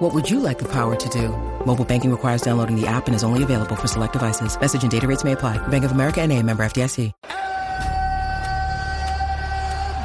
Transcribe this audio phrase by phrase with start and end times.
[0.00, 1.28] What would you like the power to do?
[1.66, 4.58] Mobile banking requires downloading the app and is only available for select devices.
[4.58, 5.58] Message and data rates may apply.
[5.68, 7.12] Bank of America and a member FDIC.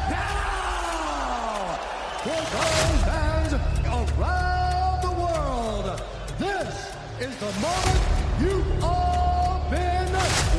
[0.10, 1.80] Now,
[2.22, 3.54] For those fans
[3.88, 6.02] around the world,
[6.40, 6.76] this
[7.22, 8.02] is the moment
[8.42, 10.12] you've all been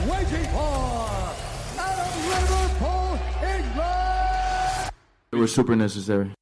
[0.09, 1.11] waiting for.
[1.79, 4.91] Out of Liverpool, England.
[5.31, 6.33] It was super necessary.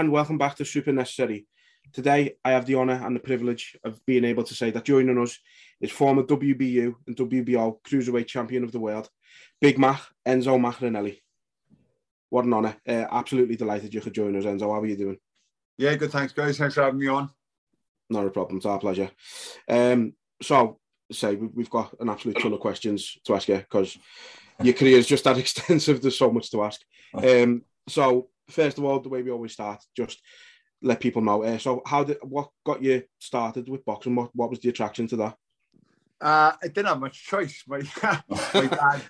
[0.00, 1.46] And welcome back to Super Necessary.
[1.92, 5.18] Today, I have the honour and the privilege of being able to say that joining
[5.18, 5.38] us
[5.78, 9.10] is former WBU and WBO Cruiserweight Champion of the World,
[9.60, 11.20] Big Mac, Enzo Maccarinelli.
[12.30, 12.76] What an honour.
[12.88, 14.72] Uh, absolutely delighted you could join us, Enzo.
[14.72, 15.18] How are you doing?
[15.76, 16.12] Yeah, good.
[16.12, 16.56] Thanks, guys.
[16.56, 17.28] Thanks for having me on.
[18.08, 18.56] Not a problem.
[18.56, 19.10] It's our pleasure.
[19.68, 20.78] Um, so,
[21.12, 23.98] say we- we've got an absolute ton of questions to ask you because
[24.62, 26.00] your career is just that extensive.
[26.00, 26.80] There's so much to ask.
[27.12, 30.20] Um, so, first of all, the way we always start, just
[30.82, 31.42] let people know.
[31.42, 34.14] Uh, so, how did what got you started with boxing?
[34.14, 35.36] What what was the attraction to that?
[36.20, 37.64] Uh, I didn't have much choice.
[37.66, 37.82] My
[38.54, 39.02] my dad,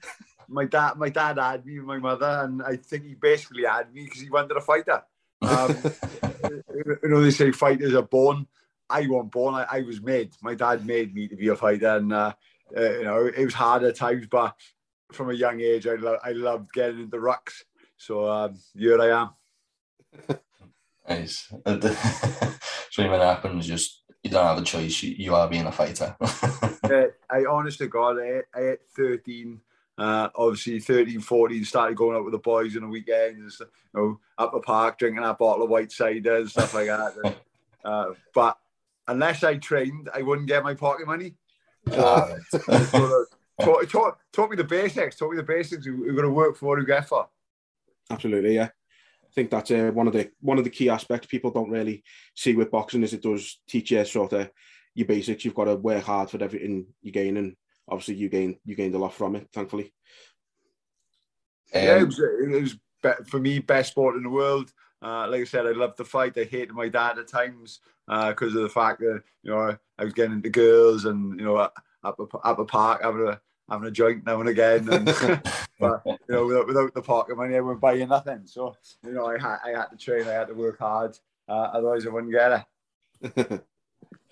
[0.48, 3.92] my dad, my dad had me and my mother, and I think he basically had
[3.92, 5.02] me because he wanted a fighter.
[5.42, 5.82] Um,
[6.74, 8.46] you know, they say fighters are born.
[8.88, 9.54] I wasn't born.
[9.54, 10.32] I, I was made.
[10.42, 12.32] My dad made me to be a fighter, and uh,
[12.76, 14.54] uh, you know, it was hard at times, but
[15.12, 17.62] from a young age, I lo- I loved getting into the rucks.
[18.00, 19.30] So um, here I am.
[21.08, 21.48] Nice.
[22.90, 25.02] so when it happens, just you don't have a choice.
[25.02, 26.14] You, you are being a fighter.
[26.20, 29.60] uh, I honestly God, I, I at 13,
[29.98, 34.20] uh, obviously 13, 14, started going out with the boys on the weekends, you know,
[34.38, 37.34] up the park, drinking a bottle of white cider and stuff like that.
[37.84, 38.56] Uh, but
[39.08, 41.34] unless I trained, I wouldn't get my pocket money.
[41.92, 43.26] Ah, So, sort of
[43.64, 45.88] taught, taught, taught me the basics, taught me the basics.
[45.88, 47.26] We're going to work for what we get for.
[48.10, 48.68] Absolutely, yeah.
[49.24, 52.02] I think that's uh, one of the one of the key aspects people don't really
[52.34, 54.50] see with boxing is it does teach you sort of
[54.94, 55.44] your basics.
[55.44, 57.56] You've got to work hard for everything you gain, and
[57.88, 59.48] obviously you gain you gained a lot from it.
[59.52, 59.92] Thankfully,
[61.72, 64.72] yeah, it Um, was, it was be- for me best sport in the world.
[65.02, 66.36] Uh, like I said, I loved the fight.
[66.36, 70.12] I hated my dad at times because of the fact that you know I was
[70.12, 73.90] getting into girls and you know up a, up a park having a having a
[73.90, 74.88] joint now and again.
[74.92, 75.06] And,
[75.80, 78.42] but you know, without, without the pocket money, I wouldn't buy you nothing.
[78.44, 80.26] So you know, I had I had to train.
[80.26, 81.16] I had to work hard.
[81.48, 82.66] Uh, otherwise, I wouldn't get
[83.22, 83.62] it.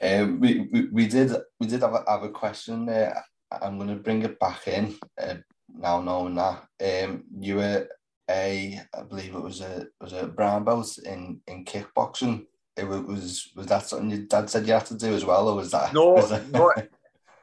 [0.02, 3.24] um, we, we we did we did have a, have a question there.
[3.50, 5.34] I'm going to bring it back in uh,
[5.76, 6.64] now, knowing that
[7.04, 7.88] um, you were
[8.30, 12.46] a I believe it was a was a brown belt in in kickboxing.
[12.76, 15.56] It was was that something your dad said you had to do as well, or
[15.56, 16.72] was that No, was that- no,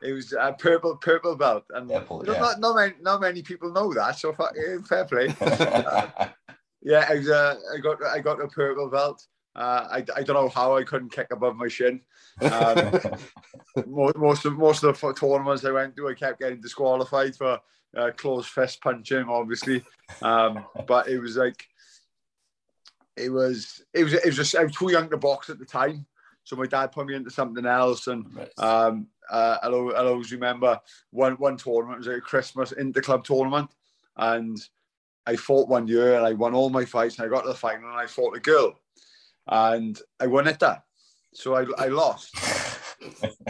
[0.01, 2.39] it was a purple purple belt, and purple, you know, yeah.
[2.39, 4.19] not not many, not many people know that.
[4.19, 5.33] So eh, fair play.
[6.85, 9.25] Yeah, I, was, uh, I got I got a purple belt.
[9.55, 12.01] Uh, I, I don't know how I couldn't kick above my shin.
[12.41, 13.01] Um,
[13.87, 17.59] most, most of most of the tournaments I went to, I kept getting disqualified for
[17.97, 19.83] uh, close fist punching, obviously.
[20.21, 21.65] Um, but it was like
[23.17, 25.65] it was it was it was just I was too young to box at the
[25.65, 26.05] time,
[26.43, 28.05] so my dad put me into something else.
[28.05, 28.25] And
[28.59, 30.79] um, uh, I'll, I'll always remember
[31.11, 33.69] one one tournament it was a Christmas interclub tournament,
[34.17, 34.57] and
[35.25, 37.55] I fought one year and I won all my fights and I got to the
[37.55, 38.79] final and I fought a girl,
[39.47, 40.83] and I won it that.
[41.33, 42.35] So I, I lost.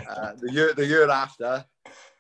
[0.10, 1.63] Uh, the year the year after,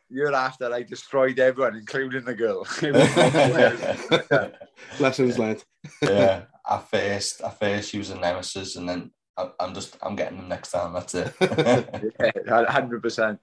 [0.09, 2.65] year after I destroyed everyone, including the girl.
[4.99, 5.63] Lessons learned.
[6.01, 10.15] yeah, at first, at first she was a nemesis, and then I, I'm just I'm
[10.15, 10.93] getting them next time.
[10.93, 11.33] That's it.
[12.47, 13.39] Yeah, hundred percent.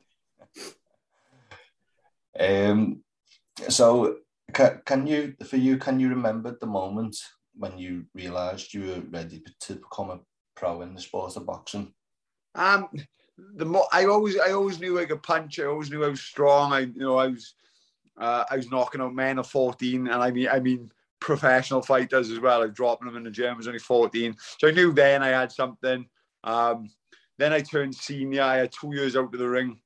[2.38, 3.02] um,
[3.68, 4.16] so
[4.52, 7.16] can, can you for you can you remember the moment
[7.54, 10.20] when you realised you were ready to become a
[10.54, 11.92] pro in the sport of boxing?
[12.54, 12.88] Um,
[13.56, 15.58] the more I always, I always knew I could punch.
[15.58, 16.72] I always knew I was strong.
[16.72, 17.54] I, you know, I was,
[18.18, 20.92] Uh, I was knocking out men of 14, and I mean, I mean
[21.22, 22.62] professional fighters as well.
[22.62, 23.54] I was dropping them in the gym.
[23.54, 26.06] I was only 14, so I knew then I had something.
[26.44, 26.90] Um,
[27.38, 28.42] then I turned senior.
[28.42, 29.78] I had two years out of the ring.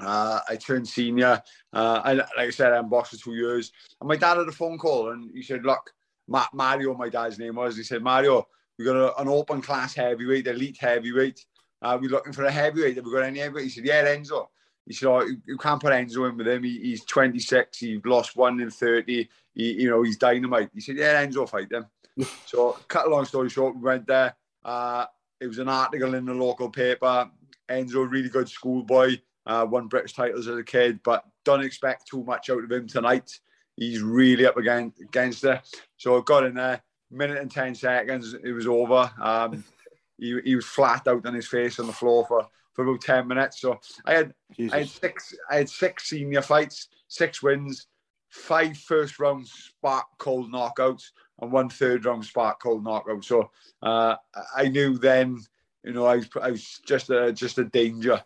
[0.00, 1.42] Uh, I turned senior.
[1.72, 3.72] Uh, and like I said, I boxed for two years.
[4.00, 5.92] And my dad had a phone call, and he said, "Look,
[6.28, 7.76] Ma- Mario, my dad's name was.
[7.76, 8.46] He said, Mario,
[8.78, 11.44] we got a, an open class heavyweight, elite heavyweight.
[11.82, 12.96] Uh, we're looking for a heavyweight.
[12.96, 13.64] Have we got any heavyweight?
[13.64, 14.48] He said, Yeah, Enzo.
[14.86, 16.62] He said, oh, you can't put Enzo in with him.
[16.62, 17.78] He, he's 26.
[17.78, 19.28] He's lost one in 30.
[19.54, 20.70] He, you know, he's dynamite.
[20.72, 21.86] He said, Yeah, Enzo, fight them.
[22.46, 24.36] so, cut a long story short, we went there.
[24.64, 25.06] Uh,
[25.40, 27.28] it was an article in the local paper.
[27.68, 29.16] Enzo, really good schoolboy,
[29.46, 32.86] uh, won British titles as a kid, but don't expect too much out of him
[32.86, 33.38] tonight.
[33.76, 35.60] He's really up against, against it.
[35.96, 36.80] So I got in there,
[37.10, 39.10] minute and 10 seconds, it was over.
[39.20, 39.64] Um,
[40.18, 43.26] he, he was flat out on his face on the floor for, for about 10
[43.26, 43.60] minutes.
[43.60, 44.34] So I had,
[44.70, 47.86] I had six I had six senior fights, six wins,
[48.28, 51.04] five first round spark cold knockouts,
[51.40, 53.24] and one third round spark cold knockout.
[53.24, 53.50] So
[53.82, 54.16] uh,
[54.54, 55.38] I knew then,
[55.82, 58.22] you know, I was, I was just a just a danger.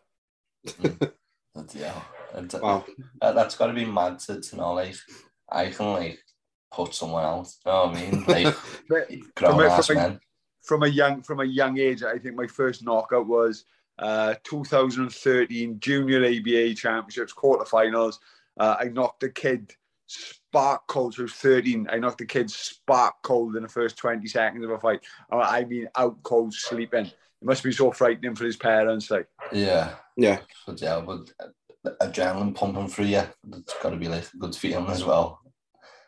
[1.72, 2.00] yeah,
[2.60, 2.84] wow.
[3.22, 4.96] that, has got to be mad to, to know, like
[5.48, 6.18] I can like
[6.72, 7.60] put someone else.
[7.64, 8.24] You know what I mean?
[8.90, 10.20] Like grown ass from, men.
[10.62, 13.64] From a young from a young age, I think my first knockout was
[14.00, 18.18] uh, 2013 Junior ABA Championships quarterfinals.
[18.58, 19.72] Uh, I knocked a kid
[20.06, 21.14] spark cold.
[21.14, 21.88] So I was 13.
[21.90, 25.00] I knocked the kid spark cold in the first 20 seconds of a fight.
[25.30, 27.06] I mean, out cold, sleeping.
[27.06, 29.10] It must be so frightening for his parents.
[29.10, 31.30] Like, yeah, yeah, but yeah, but
[32.02, 33.22] adrenaline pumping through you.
[33.52, 35.40] It's got to be like a good feeling as well.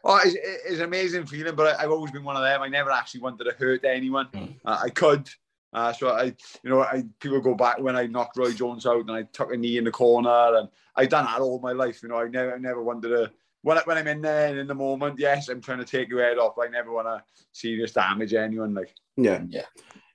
[0.04, 0.36] Oh, it's,
[0.66, 2.60] it's an amazing feeling, but I've always been one of them.
[2.60, 4.28] I never actually wanted to hurt anyone.
[4.34, 4.56] Mm.
[4.64, 5.28] Uh, I could.
[5.72, 9.00] Uh, so I, you know, I people go back when I knocked Roy Jones out
[9.00, 12.02] and I took a knee in the corner, and I've done that all my life.
[12.02, 13.30] You know, I never, I never wanted to.
[13.62, 16.08] When, I, when I'm in there and in the moment, yes, I'm trying to take
[16.08, 16.58] your head off.
[16.60, 17.22] I never want to
[17.52, 18.74] serious damage anyone.
[18.74, 19.66] Like, yeah, yeah,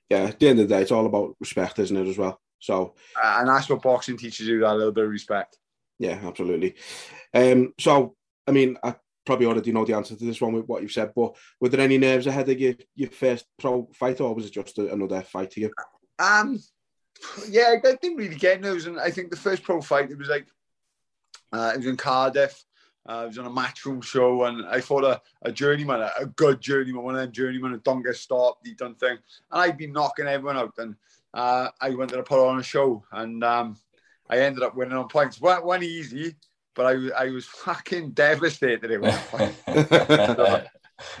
[0.08, 0.24] yeah.
[0.24, 2.40] At the end of the day, it's all about respect, isn't it, as well?
[2.60, 5.58] So, uh, and that's what boxing teaches you that little bit of respect.
[5.98, 6.74] Yeah, absolutely.
[7.34, 8.14] Um, so,
[8.46, 8.94] I mean, I
[9.28, 11.82] probably already know the answer to this one with what you've said, but were there
[11.82, 15.20] any nerves ahead of your, your first pro fight, or was it just a, another
[15.20, 15.70] fight to you?
[16.18, 16.58] Um,
[17.46, 20.30] yeah, I didn't really get nerves, and I think the first pro fight it was
[20.30, 20.48] like
[21.52, 22.64] uh, it was in Cardiff.
[23.06, 26.26] Uh, it was on a matchroom show, and I fought a, a journeyman, a, a,
[26.26, 29.18] good journeyman, one of them journeymen who don't get stopped, he done thing.
[29.50, 30.94] And I'd been knocking everyone out, and
[31.34, 33.76] uh, I wanted to put on a show, and um,
[34.30, 35.38] I ended up winning on points.
[35.38, 36.34] One easy,
[36.78, 39.02] but I, I was fucking devastated it
[39.66, 40.64] so,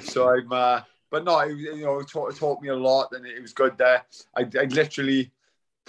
[0.00, 3.08] so, I'm, uh, but no, it, you know, it taught, it taught, me a lot,
[3.12, 4.04] and it was good there.
[4.36, 5.32] I, I literally,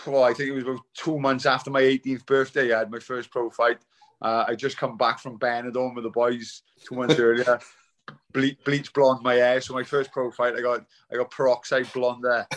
[0.07, 2.97] oh, I think it was about two months after my 18th birthday, I had my
[2.97, 3.77] first pro fight.
[4.21, 7.59] Uh, I just come back from Benidorm with the boys two months earlier.
[8.33, 9.61] Ble- bleach blonde my hair.
[9.61, 12.47] So my first pro fight, I got I got peroxide blonde there.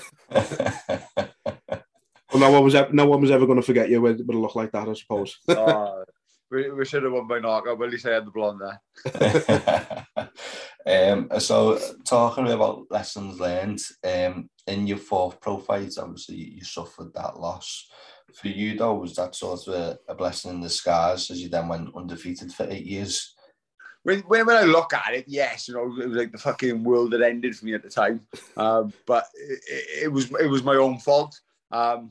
[2.32, 4.36] Well, no one was ever, no one was ever going to forget you with, with
[4.36, 5.36] a look like that, I suppose.
[5.48, 6.04] uh,
[6.52, 10.06] we, we should have won by knockout, but at least I had the blonde there.
[11.12, 17.12] um, so, talking about lessons learned, um, in your fourth pro fight, obviously you suffered
[17.14, 17.88] that loss.
[18.34, 21.69] For you, though, was that sort of a, a blessing in disguise as you then
[21.69, 23.34] went undefeated for eight years?
[24.05, 26.82] When, when, when I look at it, yes, you know, it was like the fucking
[26.82, 28.26] world that ended for me at the time.
[28.56, 31.38] Um, but it, it, was it was my own fault.
[31.70, 32.10] Um,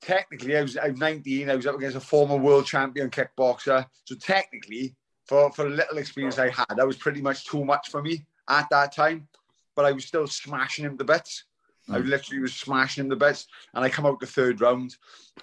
[0.00, 1.50] technically, I was, I was 19.
[1.50, 3.86] I was up against a former world champion kickboxer.
[4.04, 4.94] So technically,
[5.26, 8.24] for, for the little experience I had, that was pretty much too much for me
[8.48, 9.28] at that time.
[9.74, 11.44] But I was still smashing him to bits.
[11.90, 13.46] I literally was smashing him to bits.
[13.74, 14.96] And I come out the third round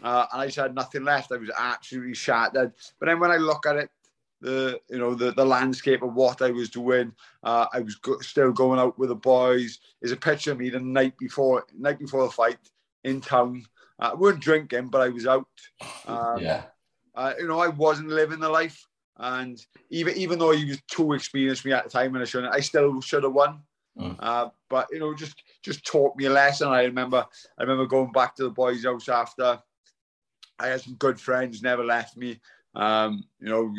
[0.03, 1.31] uh, and I just had nothing left.
[1.31, 2.74] I was absolutely shattered.
[3.00, 3.89] But then when I look at it,
[4.41, 7.13] the you know the the landscape of what I was doing.
[7.43, 9.79] Uh, I was go- still going out with the boys.
[10.00, 12.59] There's a picture of me the night before night before the fight
[13.03, 13.65] in town
[13.99, 15.47] I weren't drinking, but I was out.
[16.05, 16.63] Um, yeah.
[17.15, 18.85] Uh, you know, I wasn't living the life,
[19.17, 19.57] and
[19.89, 22.59] even even though he was too experienced me at the time, and I shouldn't, I
[22.59, 23.61] still should have won.
[23.97, 24.17] Mm.
[24.19, 26.67] Uh, but you know, just just taught me a lesson.
[26.67, 27.25] I remember,
[27.57, 29.59] I remember going back to the boys' house after.
[30.57, 32.39] I had some good friends, never left me.
[32.75, 33.73] Um, you know,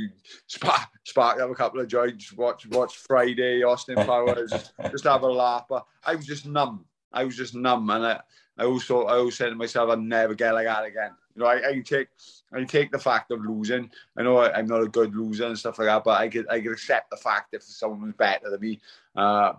[0.47, 4.53] spark, spark have a couple of joints, watch watch Friday, Austin Powers,
[4.91, 5.67] just have a laugh.
[5.69, 6.87] But I was just numb.
[7.13, 8.21] I was just numb, and I,
[8.59, 11.11] I also I always said to myself, I'll never get like that again.
[11.35, 12.09] You know, I, I take
[12.53, 13.91] I take the fact of losing.
[14.17, 16.49] I know I, am not a good loser and stuff like that, but I could
[16.49, 18.81] I could accept the fact if someone was better than me.
[19.15, 19.55] Uh,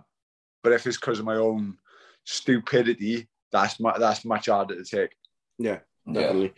[0.62, 1.78] but if it's because of my own
[2.24, 5.14] stupidity, that's mu- that's much harder to take.
[5.58, 5.78] Yeah,
[6.10, 6.54] definitely.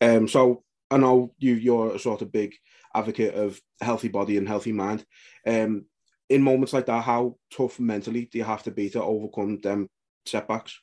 [0.00, 0.12] Yeah.
[0.12, 2.54] Um, so I know you you're a sort of big
[2.94, 5.04] advocate of healthy body and healthy mind.
[5.46, 5.86] Um,
[6.28, 9.88] in moments like that, how tough mentally do you have to be to overcome them
[10.24, 10.80] setbacks?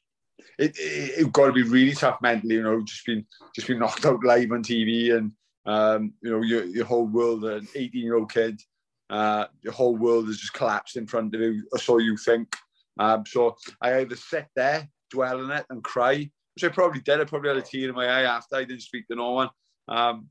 [0.58, 3.80] It, it, it got to be really tough mentally, you know, just been just been
[3.80, 5.32] knocked out live on TV and
[5.66, 8.62] um, you know your your whole world, an 18 year old kid,
[9.10, 12.56] uh, your whole world has just collapsed in front of you, or so you think.
[13.00, 17.20] Um, so I either sit there, dwell on it, and cry, which I probably did.
[17.20, 19.50] I probably had a tear in my eye after I didn't speak to no one.
[19.88, 20.28] Um,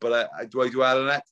[0.00, 1.22] but I, I, do I dwell on it?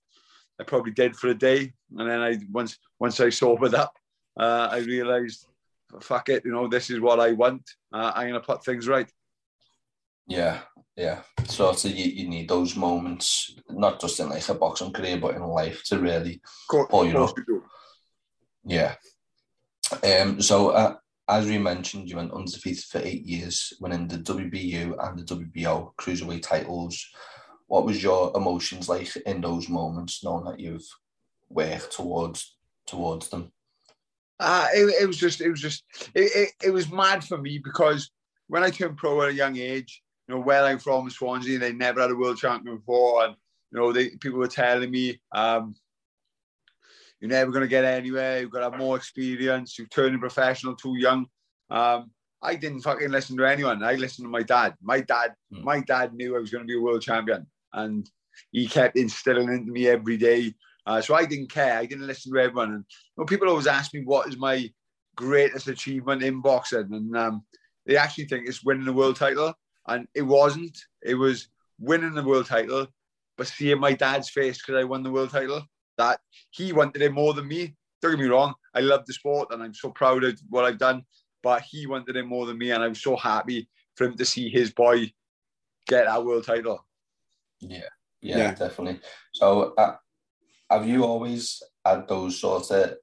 [0.61, 3.97] I probably did for a day, and then I once once I sobered up,
[4.39, 5.47] uh, I realised,
[6.01, 7.63] fuck it, you know, this is what I want.
[7.93, 9.11] Uh, I'm gonna put things right.
[10.27, 10.61] Yeah,
[10.97, 11.21] yeah.
[11.47, 15.35] So, so you, you need those moments, not just in like a boxing career, but
[15.35, 17.37] in life to really pull you up.
[18.65, 18.95] Yeah.
[20.03, 20.41] Um.
[20.41, 20.95] So, uh,
[21.29, 25.95] as we mentioned, you went undefeated for eight years, winning the WBU and the WBO
[25.97, 27.07] cruiserweight titles.
[27.67, 30.87] What was your emotions like in those moments, knowing that you've
[31.49, 33.53] worked towards towards them?
[34.41, 37.59] Uh, it, it was just, it was just, it, it, it was mad for me
[37.59, 38.11] because
[38.49, 41.63] when I turned pro at a young age, you know, where I'm from, Swansea, and
[41.63, 43.37] they never had a world champion before, and
[43.71, 45.75] you know, they people were telling me, um,
[47.21, 48.41] you're never going to get anywhere.
[48.41, 49.79] You've got to have more experience.
[49.79, 51.27] You're turning professional too young.
[51.71, 52.11] Um,
[52.43, 53.83] I didn't fucking listen to anyone.
[53.83, 54.75] I listened to my dad.
[54.83, 55.63] My dad, mm.
[55.65, 58.09] my dad knew I was going to be a world champion, and
[58.53, 60.55] he kept instilling into me every day.
[60.87, 61.79] Uh, so I didn't care.
[61.79, 62.71] I didn't listen to everyone.
[62.71, 64.71] And you know, people always ask me what is my
[65.17, 67.45] greatest achievement in boxing, and um,
[67.87, 69.55] they actually think it's winning the world title,
[69.87, 70.79] and it wasn't.
[71.03, 71.49] It was
[71.79, 72.87] winning the world title,
[73.37, 75.63] but seeing my dad's face because I won the world title
[75.99, 77.75] that he wanted it more than me.
[78.03, 80.79] Don't get me wrong, I love the sport and I'm so proud of what I've
[80.79, 81.05] done,
[81.43, 84.25] but he wanted it more than me, and I was so happy for him to
[84.25, 85.13] see his boy
[85.87, 86.85] get that world title.
[87.61, 87.81] Yeah,
[88.21, 88.55] yeah, yeah.
[88.55, 89.01] definitely.
[89.33, 89.97] So, uh,
[90.71, 92.95] have you always had those sort of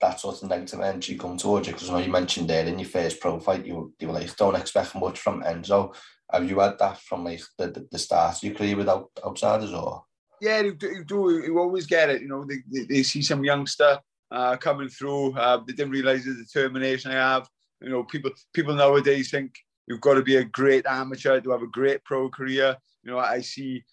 [0.00, 1.72] that sort of negative energy come towards you?
[1.72, 4.36] Because I know you mentioned there in your first pro fight, you, you were like,
[4.36, 5.94] don't expect much from Enzo.
[6.30, 9.72] Have you had that from like the, the, the start of your career without outsiders
[9.72, 10.04] or?
[10.42, 12.20] yeah, you do, you, do, you always get it.
[12.20, 14.00] You know, they, they, they see some youngster
[14.32, 15.38] uh, coming through.
[15.38, 17.48] Uh, they didn't realize the determination I have.
[17.80, 19.54] You know, people people nowadays think
[19.86, 22.76] you've got to be a great amateur to have a great pro career.
[23.04, 23.84] You know, I see,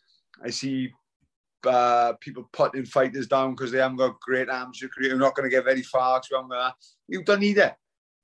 [0.43, 0.91] I see
[1.65, 5.09] uh, people putting fighters down because they haven't got a great amateur career.
[5.09, 6.21] You're not going to get very far.
[6.23, 6.47] So
[7.07, 7.73] you don't need it.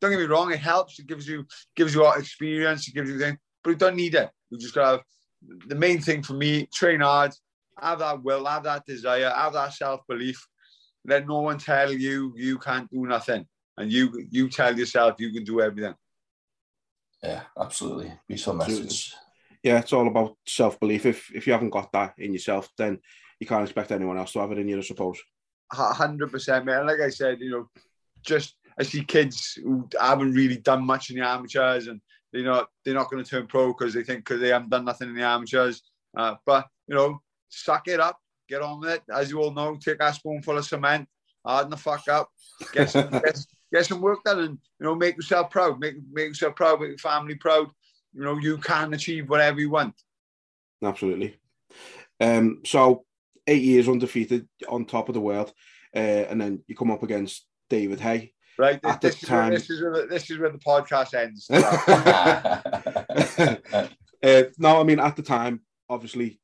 [0.02, 0.52] Don't get me wrong.
[0.52, 1.00] It helps.
[1.00, 2.88] It gives you gives you a experience.
[2.88, 4.30] It gives you things, but you don't need it.
[4.50, 5.02] You just got to have
[5.68, 7.34] the main thing for me: train hard,
[7.80, 10.46] have that will, have that desire, have that self belief.
[11.06, 13.46] Let no one tell you you can't do nothing,
[13.78, 15.96] and you you tell yourself you can do everything.
[17.24, 18.14] Yeah, absolutely.
[18.28, 19.14] Be some message.
[19.64, 21.06] Yeah, it's all about self belief.
[21.06, 23.00] If if you haven't got that in yourself, then
[23.40, 25.20] you can't expect anyone else to have it in you, I suppose.
[25.72, 26.86] Hundred percent, man.
[26.86, 27.70] Like I said, you know,
[28.24, 32.02] just I see kids who haven't really done much in the amateurs, and
[32.32, 34.86] they're not they're not going to turn pro because they think because they haven't done
[34.86, 35.82] nothing in the amateurs.
[36.16, 39.02] Uh, but you know, suck it up, get on with it.
[39.14, 41.08] As you all know, take a spoonful of cement,
[41.46, 42.30] harden the fuck up,
[42.74, 43.40] get some, get,
[43.74, 46.90] get, some work done, and you know, make yourself proud, make make yourself proud, make
[46.90, 47.68] your family proud.
[48.14, 49.96] You know, you can achieve whatever you want.
[50.84, 51.38] Absolutely.
[52.22, 53.06] Um, so
[53.48, 55.52] eight years undefeated on top of the world,
[55.96, 58.34] uh, and then you come up against David Haye.
[58.58, 58.80] Right.
[58.84, 61.50] At this, the time, where, this is where the, this is where the podcast ends.
[64.24, 66.40] uh, no, I mean at the time, obviously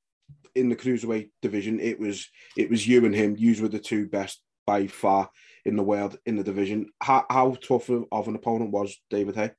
[0.56, 2.28] in the cruiserweight division, it was
[2.58, 3.36] it was you and him.
[3.38, 5.30] You were the two best by far
[5.66, 6.90] in the world in the division.
[7.02, 9.52] How, how tough of an opponent was David Haye?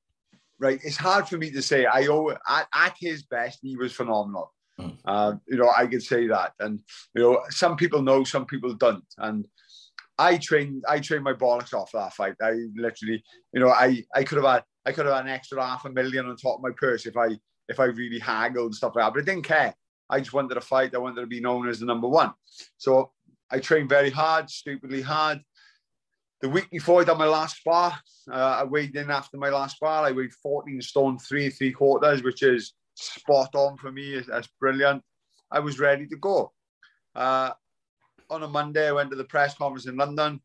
[0.59, 1.87] Right, it's hard for me to say.
[1.87, 4.53] I owe at, at his best, he was phenomenal.
[4.83, 4.99] Mm.
[5.05, 6.81] Uh, you know, I could say that, and
[7.15, 9.47] you know, some people know, some people don't, and.
[10.19, 12.35] I trained I trained my bollocks off that fight.
[12.41, 15.65] I literally, you know, I, I could have had I could have had an extra
[15.65, 18.75] half a million on top of my purse if I if I really haggled and
[18.75, 19.15] stuff like that.
[19.15, 19.75] But I didn't care.
[20.11, 20.95] I just wanted to fight.
[20.95, 22.33] I wanted to be known as the number one.
[22.77, 23.11] So
[23.51, 25.41] I trained very hard, stupidly hard.
[26.41, 27.99] The week before I done my last spar,
[28.31, 30.05] uh, I weighed in after my last spar.
[30.05, 34.21] I weighed 14 stone, three, three quarters, which is spot on for me.
[34.21, 35.03] That's brilliant.
[35.51, 36.53] I was ready to go.
[37.15, 37.51] Uh,
[38.31, 40.41] on a Monday, I went to the press conference in London.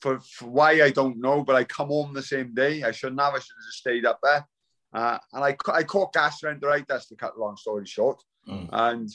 [0.00, 2.82] For, for, why I don't know, but I come home the same day.
[2.82, 3.34] I shouldn't have.
[3.34, 4.46] I should have just stayed up there.
[4.92, 8.22] Uh, and I, I caught gastroenteritis to cut a long story short.
[8.48, 8.68] Mm.
[8.72, 9.08] And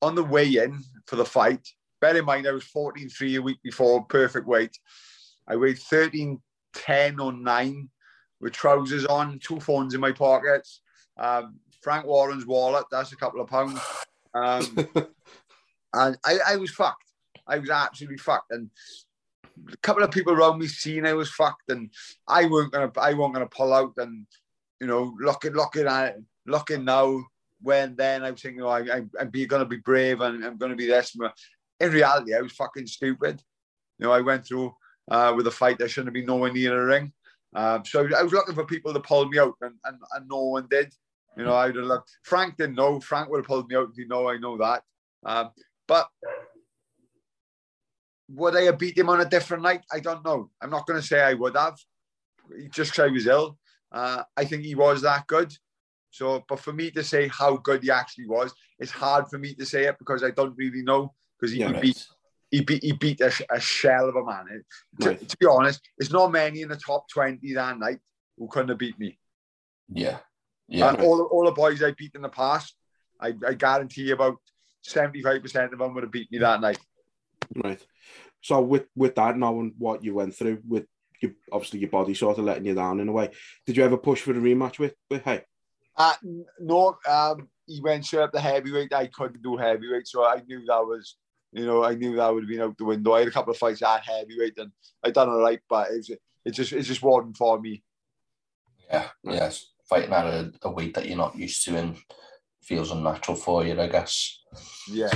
[0.00, 1.66] on the way in for the fight,
[2.00, 4.78] bear in mind I was 14 3 a week before, perfect weight.
[5.46, 6.40] I weighed 13
[6.74, 7.88] 10 or 9
[8.40, 10.80] with trousers on, two phones in my pockets.
[11.16, 13.78] Um, Frank Warren's wallet, that's a couple of pounds.
[14.34, 14.88] Um,
[15.94, 17.04] and I, I was fucked.
[17.46, 18.70] I was absolutely fucked, and
[19.70, 21.90] a couple of people around me seen I was fucked, and
[22.26, 24.26] I weren't gonna, I weren't gonna pull out, and
[24.80, 27.22] you know, looking, looking at, looking now,
[27.60, 30.86] when then I was thinking, oh, I, be, gonna be brave, and I'm gonna be
[30.86, 31.14] this.
[31.80, 33.42] In reality, I was fucking stupid.
[33.98, 34.74] You know, I went through
[35.10, 37.12] uh, with a fight I shouldn't have been nowhere near a ring.
[37.54, 40.44] Um, so I was looking for people to pull me out, and, and, and no
[40.44, 40.92] one did.
[41.36, 42.10] You know, I'd have looked.
[42.22, 43.00] Frank didn't know.
[43.00, 43.90] Frank would have pulled me out.
[43.96, 44.82] You know, I know that.
[45.24, 45.50] Um,
[45.88, 46.08] but
[48.28, 49.82] would I have beat him on a different night?
[49.92, 50.50] I don't know.
[50.60, 51.76] I'm not going to say I would have.
[52.70, 53.58] Just because I was ill.
[53.90, 55.52] Uh, I think he was that good.
[56.10, 59.54] So, but for me to say how good he actually was, it's hard for me
[59.54, 62.06] to say it because I don't really know because he, yeah, he beat
[62.50, 64.62] he beat he beat a, a shell of a man.
[65.00, 65.18] Right.
[65.18, 67.98] To, to, be honest, there's not many in the top twenty that night
[68.38, 69.18] who couldn't have beat me.
[69.88, 70.18] Yeah,
[70.68, 70.90] yeah.
[70.90, 72.74] And all all the boys I beat in the past,
[73.20, 74.36] I, I guarantee you about
[74.82, 76.78] seventy five percent of them would have beat me that night.
[77.54, 77.84] Right.
[78.40, 80.86] So with with that knowing what you went through with
[81.20, 83.30] your, obviously your body sort of letting you down in a way,
[83.66, 85.44] did you ever push for the rematch with with Haye?
[85.96, 86.14] Uh,
[86.58, 88.92] no, um, he went straight up the heavyweight.
[88.92, 91.16] I couldn't do heavyweight, so I knew that was
[91.54, 93.12] you know, I knew that would have been out the window.
[93.12, 94.72] I had a couple of fights at heavyweight and
[95.04, 96.10] I done all right, but it, was,
[96.44, 97.84] it just it just wasn't for me.
[98.90, 99.64] Yeah, yes.
[99.88, 101.96] Fighting at a, a weight that you're not used to and
[102.62, 104.40] feels unnatural for you, I guess.
[104.88, 105.10] Yeah.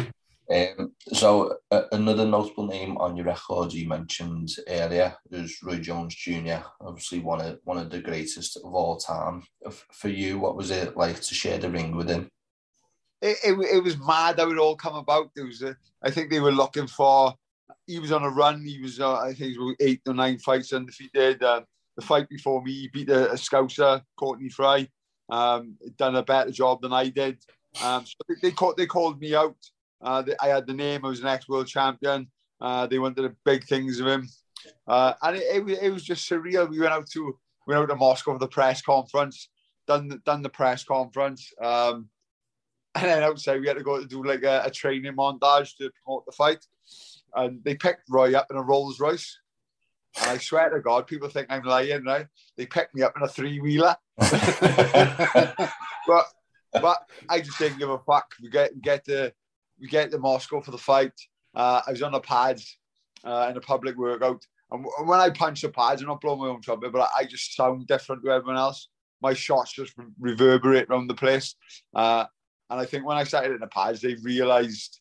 [0.51, 6.15] Um, so uh, another notable name on your record you mentioned earlier is Roy Jones
[6.15, 6.65] Jr.
[6.81, 9.43] Obviously one of one of the greatest of all time.
[9.93, 12.31] For you, what was it like to share the ring with him?
[13.21, 15.31] it, it, it, was mad how it all come about.
[15.35, 17.35] There was, a, I think they were looking for.
[17.87, 18.65] He was on a run.
[18.65, 21.43] He was, uh, I think, it was eight or nine fights undefeated.
[21.43, 21.63] Uh,
[21.99, 24.89] the fight before me, he beat a, a Scouser, Courtney Fry.
[25.29, 27.39] Um, done a better job than I did.
[27.83, 29.57] Um, so they, they, called, they called me out.
[30.01, 31.05] Uh, they, I had the name.
[31.05, 32.29] I was an ex-world champion.
[32.61, 34.29] Uh, they wanted the big things of him,
[34.87, 36.69] uh, and it, it, it was just surreal.
[36.69, 39.49] We went out to we went out to Moscow for the press conference.
[39.87, 41.53] Done done the press conference.
[41.63, 42.09] Um,
[42.95, 45.91] and then outside we had to go to do like a, a training montage to
[46.03, 46.65] promote the fight.
[47.35, 49.39] And they picked Roy up in a Rolls Royce.
[50.21, 52.27] And I swear to God, people think I'm lying, right?
[52.57, 53.97] They picked me up in a three wheeler.
[56.07, 56.27] but
[56.73, 58.35] but I just didn't give a fuck.
[58.43, 59.33] We get get to
[59.81, 61.13] we get to Moscow for the fight.
[61.55, 62.79] Uh, I was on the pads
[63.25, 64.45] uh, in a public workout.
[64.71, 67.57] And when I punch the pads, I'm not blowing my own trumpet, but I just
[67.57, 68.89] sound different to everyone else.
[69.23, 71.55] My shots just reverberate around the place.
[71.95, 72.27] Uh,
[72.71, 75.01] and I think when I started in the pads, they realised,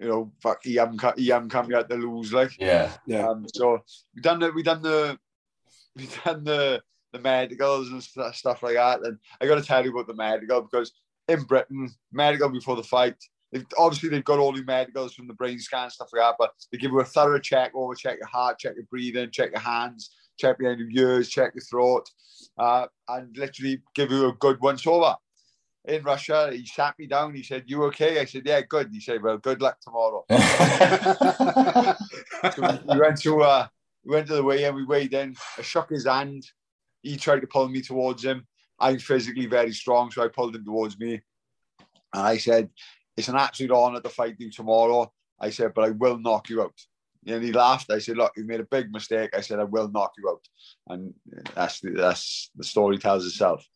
[0.00, 2.32] you know, fuck, he haven't, he haven't come yet to lose.
[2.32, 3.28] Like, yeah, yeah.
[3.28, 3.82] Um, so
[4.14, 5.18] we done the, we done the,
[5.96, 6.82] we done the,
[7.12, 9.00] the medicals and st- stuff like that.
[9.02, 10.92] And I got to tell you about the medical because
[11.28, 13.16] in Britain, medical before the fight,
[13.52, 16.52] they've, obviously they've got all the medicals from the brain scan stuff like that, but
[16.70, 19.60] they give you a thorough check over, check your heart, check your breathing, check your
[19.60, 22.08] hands, check behind your ears, check your throat,
[22.58, 25.14] uh, and literally give you a good once over
[25.88, 26.50] in Russia.
[26.52, 27.34] He sat me down.
[27.34, 30.24] He said, "You okay?" I said, "Yeah, good." He said, "Well, good luck tomorrow."
[32.54, 33.66] so we went to uh,
[34.04, 34.74] we went to the weigh-in.
[34.74, 35.34] We weighed in.
[35.56, 36.44] I shook his hand.
[37.02, 38.46] He tried to pull me towards him.
[38.78, 41.22] I'm physically very strong, so I pulled him towards me.
[42.12, 42.68] And I said,
[43.16, 46.62] "It's an absolute honour to fight you tomorrow." I said, "But I will knock you
[46.62, 46.78] out."
[47.26, 47.90] And he laughed.
[47.90, 50.46] I said, "Look, you made a big mistake." I said, "I will knock you out,"
[50.88, 51.14] and
[51.54, 53.66] that's the, that's the story tells itself.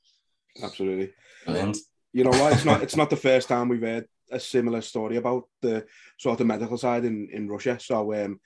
[0.63, 1.13] Absolutely.
[1.47, 1.79] Brilliant
[2.13, 2.53] you know what?
[2.53, 5.87] It's not it's not the first time we've heard a similar story about the
[6.19, 7.79] sort of medical side in, in Russia.
[7.81, 8.41] So um,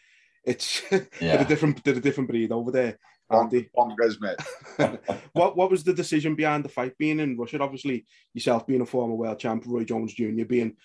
[0.44, 0.82] it's
[1.20, 1.40] yeah.
[1.40, 2.98] a different did a different breed over there.
[3.28, 3.68] Andy.
[3.76, 5.00] Bonkers, mate.
[5.32, 7.58] what what was the decision behind the fight being in Russia?
[7.60, 10.44] Obviously, yourself being a former world champ, Roy Jones Jr.
[10.44, 10.76] being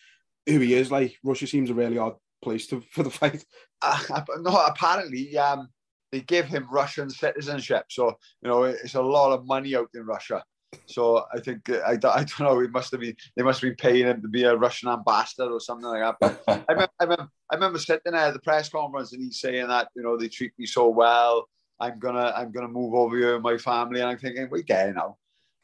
[0.48, 3.46] who he is, like Russia seems a really odd place to for the fight.
[3.82, 5.68] Uh, no, apparently, um,
[6.12, 10.06] they give him Russian citizenship, so you know it's a lot of money out in
[10.06, 10.44] Russia.
[10.86, 12.60] So I think uh, I, I don't know.
[12.60, 15.52] It must have been they must have been paying him to be a Russian ambassador
[15.52, 16.44] or something like that.
[16.48, 19.40] But I remember, I remember, I remember sitting there at the press conference and he's
[19.40, 21.48] saying that you know they treat me so well.
[21.80, 24.94] I'm gonna I'm gonna move over here with my family, and I'm thinking, we get
[24.94, 25.18] now.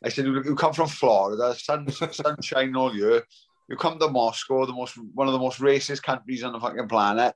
[0.03, 3.23] I said, you come from Florida, sun sunshine all year.
[3.69, 6.87] You come to Moscow, the most one of the most racist countries on the fucking
[6.87, 7.35] planet,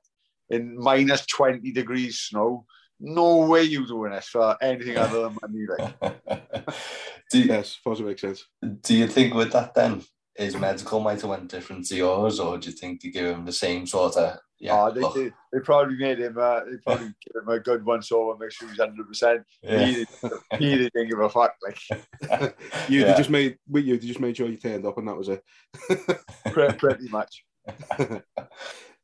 [0.50, 2.66] in minus twenty degrees snow
[3.02, 5.66] no way you doing this for anything other than money.
[5.66, 6.24] Like.
[7.30, 8.46] do you, yes, possibly makes sense.
[8.82, 10.02] Do you think with that then,
[10.36, 13.44] his medical might have went different to yours, or do you think they give him
[13.44, 14.38] the same sort of?
[14.58, 16.38] Yeah, oh, they, they, they, probably made him.
[16.38, 19.42] Uh, they probably give him a good once over, make sure he's hundred percent.
[19.62, 20.06] He,
[20.58, 21.54] didn't give a fuck.
[21.66, 21.80] Like
[22.88, 23.16] you, yeah.
[23.16, 25.42] just made with you, they just made sure you turned up, and that was it.
[26.52, 27.44] pretty, pretty much.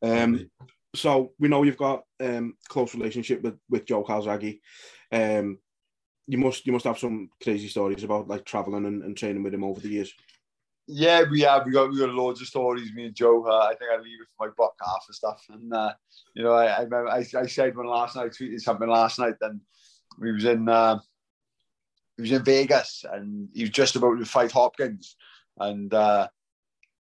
[0.02, 0.48] Um,
[0.94, 4.60] so we know you've got um close relationship with with Joe Calzaghe.
[5.12, 5.58] Um,
[6.26, 9.54] you must you must have some crazy stories about like traveling and, and training with
[9.54, 10.12] him over the years.
[10.86, 11.66] Yeah, we have.
[11.66, 12.92] We got we got loads of stories.
[12.94, 13.44] Me and Joe.
[13.46, 15.44] Uh, I think I leave it for my buck half and stuff.
[15.50, 15.92] And uh,
[16.34, 18.26] you know, I I, remember I I said one last night.
[18.26, 19.34] I tweeted something last night.
[19.40, 19.60] Then
[20.18, 20.98] we was in uh,
[22.16, 25.16] he was in Vegas, and he was just about to fight Hopkins.
[25.58, 26.28] And uh,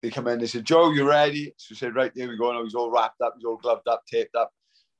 [0.06, 0.40] they come in.
[0.40, 2.92] They said, "Joe, you ready?" So he said, "Right, there we go." Now he's all
[2.92, 3.34] wrapped up.
[3.38, 4.52] He's all gloved up, taped up.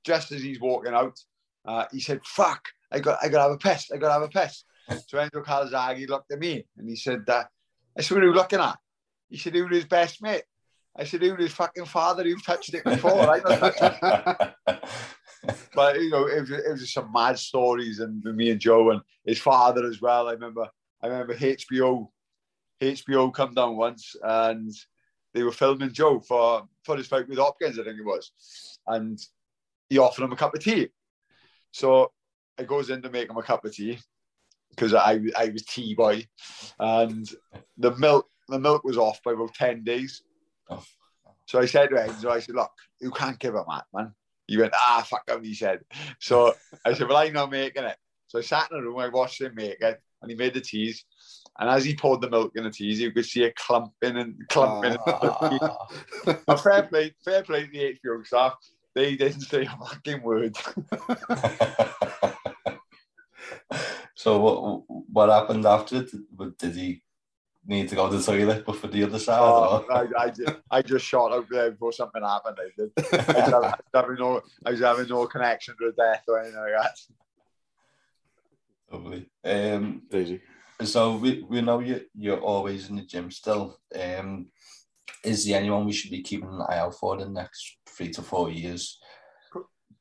[0.04, 1.18] Just as he's walking out,
[1.66, 2.64] uh, he said, "Fuck!
[2.92, 3.92] I got I got to have a piss.
[3.92, 4.64] I got to have a piss."
[5.08, 7.44] so Enzo Calzaghe looked at me and he said, uh,
[7.98, 8.78] I said, what are you looking at?
[9.30, 10.44] He said, who was his best mate?
[10.96, 12.26] I said, who was his fucking father?
[12.28, 13.30] You've touched it before.
[13.30, 14.54] I touch it.
[15.76, 18.92] but, you know, it was, it was just some mad stories and me and Joe
[18.92, 20.28] and his father as well.
[20.28, 20.70] I remember,
[21.02, 22.08] I remember HBO,
[22.82, 24.72] HBO come down once and
[25.36, 28.32] they were filming Joe for, for his fight with Hopkins, I think it was.
[28.88, 29.20] And
[29.90, 30.88] he offered him a cup of tea.
[31.72, 32.14] So
[32.58, 34.00] I goes in to make him a cup of tea
[34.70, 36.26] because I I was tea boy,
[36.80, 37.30] and
[37.78, 40.24] the milk the milk was off by about ten days.
[40.70, 40.84] Oh.
[41.48, 44.14] So I said to him, so I said, look, you can't give him that, man.
[44.48, 45.82] He went, ah, fuck him, he said.
[46.20, 47.98] So I said, well, I'm not making it.
[48.28, 50.62] So I sat in the room, I watched him make it, and he made the
[50.62, 51.06] teas.
[51.58, 54.36] And as he poured the milk in the teas, you could see it clumping and
[54.50, 54.98] clumping.
[55.08, 55.88] Ah.
[56.48, 58.56] and fair play, fair play to the HBO staff.
[58.94, 60.58] They didn't say a fucking word.
[64.16, 66.12] so what what happened after it?
[66.58, 67.02] Did he
[67.66, 69.40] need to go to the toilet before the other side?
[69.40, 72.58] Oh, I, I, just, I just shot out there before something happened.
[72.60, 72.92] I did.
[72.98, 76.40] I was, having, I was having no, I was having no connection to death or
[76.40, 76.98] anything like that.
[78.92, 79.30] Lovely.
[79.44, 80.42] Um, Crazy.
[80.84, 83.80] So we, we know you you're always in the gym still.
[83.98, 84.48] Um,
[85.24, 88.22] is there anyone we should be keeping an eye out for the next three to
[88.22, 89.00] four years?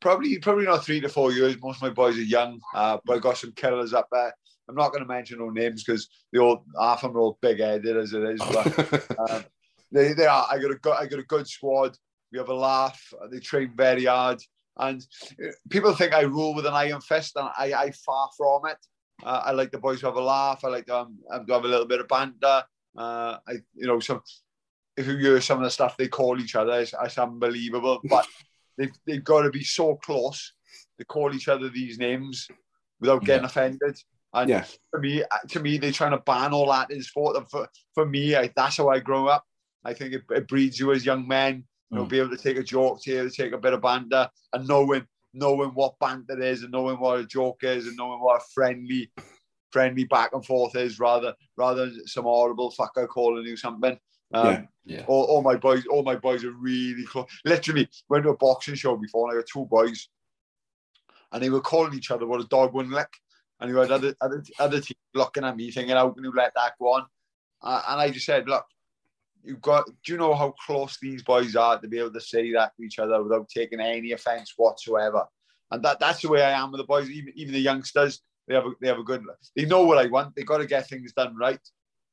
[0.00, 1.56] Probably, probably not three to four years.
[1.62, 4.34] Most of my boys are young, uh, but I got some killers up there.
[4.68, 7.38] I'm not going to mention no names because they all half of them are all
[7.40, 8.40] big headed as it is.
[8.40, 9.44] But um,
[9.92, 10.46] they, they are.
[10.50, 11.96] I got a good, I got a good squad.
[12.32, 13.00] We have a laugh.
[13.30, 14.40] They train very hard,
[14.78, 15.04] and
[15.42, 18.78] uh, people think I rule with an iron fist, and I, I far from it.
[19.22, 20.64] Uh, I like the boys to have a laugh.
[20.64, 22.64] I like to, um, to have a little bit of banter.
[22.96, 24.22] Uh, I, you know, some
[24.96, 28.00] if you hear some of the stuff they call each other, it's, it's unbelievable.
[28.08, 28.26] But
[28.78, 30.52] they've they've got to be so close
[30.98, 32.48] to call each other these names
[33.00, 33.46] without getting Yeah.
[33.46, 33.98] offended.
[34.32, 34.64] And Yeah.
[34.90, 37.36] for me, to me, they're trying to ban all that in sport.
[37.36, 39.44] And for, for me, I, that's how I grow up.
[39.84, 42.08] I think it, it breeds you as young men, you know, Mm.
[42.08, 45.06] be able to take a joke, to to take a bit of banter, and knowing
[45.34, 49.10] knowing what banter is, and knowing what a joke is, and knowing what a friendly,
[49.72, 53.98] friendly back and forth is, rather rather than some horrible fucker calling you something.
[54.32, 54.62] Um, Yeah.
[54.86, 55.04] Yeah.
[55.06, 57.26] all, all my boys, all my boys are really close.
[57.44, 60.08] Literally, went to a boxing show before, and I got two boys,
[61.32, 63.08] and they were calling each other what a dog wouldn't lick.
[63.60, 66.52] And you had other other, other teams looking at me, thinking, "How can you let
[66.54, 67.06] that go on?"
[67.62, 68.66] Uh, and I just said, "Look,
[69.44, 69.86] you've got.
[69.86, 72.82] Do you know how close these boys are to be able to say that to
[72.84, 75.24] each other without taking any offence whatsoever?"
[75.70, 77.10] And that that's the way I am with the boys.
[77.10, 79.24] Even even the youngsters, they have a, they have a good.
[79.56, 80.34] They know what I want.
[80.34, 81.60] They got to get things done right,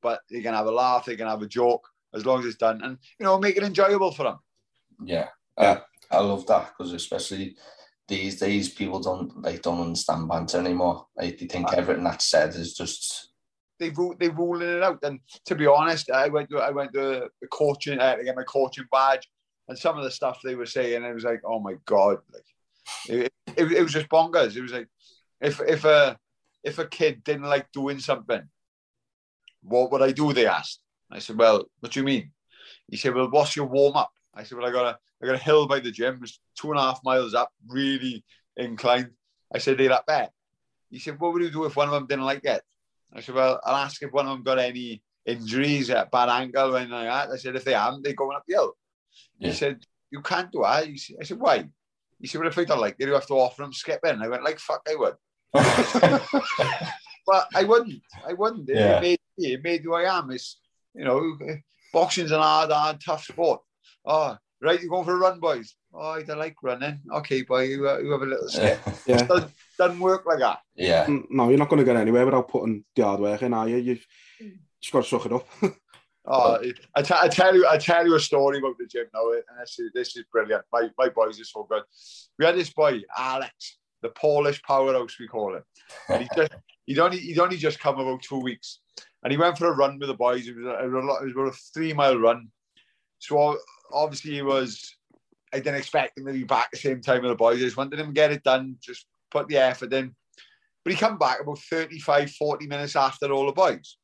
[0.01, 1.05] but they can have a laugh.
[1.05, 3.63] They can have a joke as long as it's done, and you know, make it
[3.63, 4.39] enjoyable for them.
[5.03, 5.77] Yeah, uh,
[6.09, 7.55] I love that because especially
[8.07, 11.07] these days people don't like don't understand banter anymore.
[11.15, 13.30] Like they think everything that's said is just
[13.81, 14.99] they rule they ruling it out.
[15.03, 18.35] And to be honest, I went to I went to a coaching uh, to get
[18.35, 19.27] my coaching badge,
[19.67, 22.45] and some of the stuff they were saying, it was like, oh my god, like
[23.09, 24.55] it, it, it was just bonkers.
[24.55, 24.87] It was like
[25.41, 26.17] if if a
[26.63, 28.43] if a kid didn't like doing something,
[29.63, 30.31] what would I do?
[30.31, 30.81] They asked.
[31.11, 32.31] I said, well, what do you mean?
[32.87, 34.11] He said, well, what's your warm up?
[34.33, 36.69] I said, well, I got a I got a hill by the gym, it's two
[36.71, 38.23] and a half miles up, really
[38.55, 39.09] inclined.
[39.53, 40.05] I said, they're up.
[40.89, 42.61] He said, what would you do if one of them didn't like it?
[43.13, 46.73] I said, well, I'll ask if one of them got any injuries, a bad ankle,
[46.73, 47.29] or anything like that.
[47.33, 48.73] I said, if they haven't, they're going up the hill.
[49.39, 49.49] Yeah.
[49.49, 50.87] He said, you can't do that.
[51.19, 51.67] I said, why?
[52.19, 54.21] He said, well, if I don't like it, you have to offer them skipping.
[54.21, 55.15] I went, like, fuck, I would.
[57.27, 58.01] But I wouldn't.
[58.27, 58.67] I wouldn't.
[58.69, 58.99] It, Yeah.
[58.99, 60.31] made me, it made who I am.
[60.31, 60.59] It's,
[60.95, 61.37] you know,
[61.93, 63.61] boxing's an hard, hard, tough sport.
[64.05, 65.75] Oh, right, you're going for a run, boys.
[65.93, 66.99] Oh, I don't like running.
[67.13, 68.79] Okay, boy, you, uh, you have a little skip.
[69.05, 69.23] Yeah.
[69.23, 70.59] doesn't, doesn't work like that.
[70.75, 73.53] yeah, Mm, No, you're not going to get anywhere without putting the hard work in,
[73.53, 73.77] are you?
[73.77, 74.05] You've
[74.81, 75.47] just got to suck it up.
[76.23, 76.59] Oh,
[76.95, 79.41] I, t- I tell you, I tell you a story about the gym now, and
[79.59, 80.63] this is this is brilliant.
[80.71, 81.81] My my boys are so good.
[82.37, 85.63] We had this boy, Alex, the Polish powerhouse we call him.
[86.09, 86.51] And he just
[86.85, 88.81] he'd only he'd only just come about two weeks,
[89.23, 90.47] and he went for a run with the boys.
[90.47, 92.49] It was, a, it was a lot- it was about a three mile run.
[93.17, 93.57] So
[93.93, 94.95] obviously he was
[95.53, 97.57] I didn't expect him to be back the same time with the boys.
[97.57, 100.15] I just wanted him to get it done, just put the effort in.
[100.83, 103.97] But he come back about 35, 40 minutes after all the boys.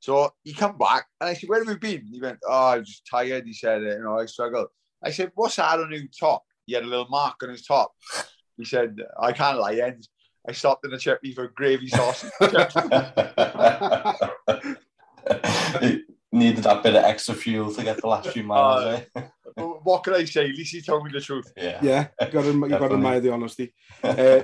[0.00, 2.08] So he come back and I said, Where have you been?
[2.12, 3.46] He went, Oh, I was just tired.
[3.46, 4.68] He said, You know, I struggled.
[5.02, 6.42] I said, What's that on your top?
[6.66, 7.92] He had a little mark on his top.
[8.56, 10.08] He said, I can't lie, Ends.
[10.46, 12.24] I stopped in the chippy for gravy sauce.
[16.34, 18.82] Needed that bit of extra fuel to get the last few miles.
[18.84, 19.22] Uh, eh?
[19.82, 20.48] what can I say?
[20.48, 21.52] At least he told me the truth.
[21.56, 21.78] Yeah.
[21.82, 23.74] Yeah, you got to, you got to admire the honesty.
[24.02, 24.42] Uh,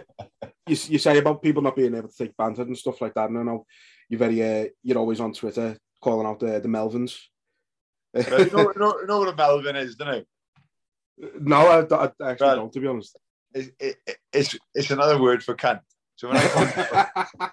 [0.67, 3.31] you, you say about people not being able to take banter and stuff like that.
[3.31, 3.65] And I know
[4.09, 7.17] you're very, uh, you're always on Twitter calling out the, the Melvins.
[8.15, 11.31] You, know, you, know, you know what a Melvin is, don't you?
[11.41, 12.55] no, I, I I actually Right.
[12.55, 13.17] don't, to be honest.
[13.55, 15.81] It, it, it- it's it's another word for cunt.
[16.17, 17.27] So when I,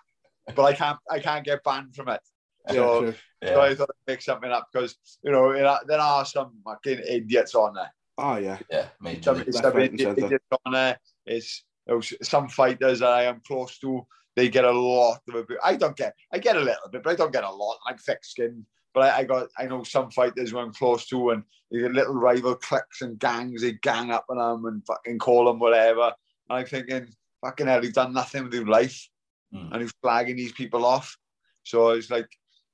[0.56, 2.20] but I can't I can't get banned from it.
[2.70, 3.60] Yeah, So, so Yeah.
[3.60, 7.74] I thought I'd make something up because you know there are, some fucking idiots on
[7.76, 7.94] there.
[8.18, 8.58] Oh, yeah.
[8.72, 8.88] Yeah.
[9.02, 9.22] Major.
[9.24, 9.54] Some, league.
[9.54, 10.26] some right, and idi- centre.
[10.26, 11.00] idiots on there.
[11.26, 14.06] It's you know, some fighters that I am close to.
[14.36, 15.60] They get a lot of abuse.
[15.64, 16.14] I don't get.
[16.34, 17.78] I get a little bit, but I don't get a lot.
[17.88, 18.66] I'm thick skinned.
[18.94, 19.48] But I, I got.
[19.58, 23.20] I know some fighters who I'm close to, and they get little rival cliques and
[23.20, 23.62] gangs.
[23.62, 26.14] They gang up on them and fucking call them whatever.
[26.50, 27.08] And I'm thinking,
[27.42, 29.08] fucking hell, you've done nothing with his life,
[29.54, 29.72] Mm.
[29.72, 31.18] and you're flagging these people off.
[31.64, 32.28] So it's like,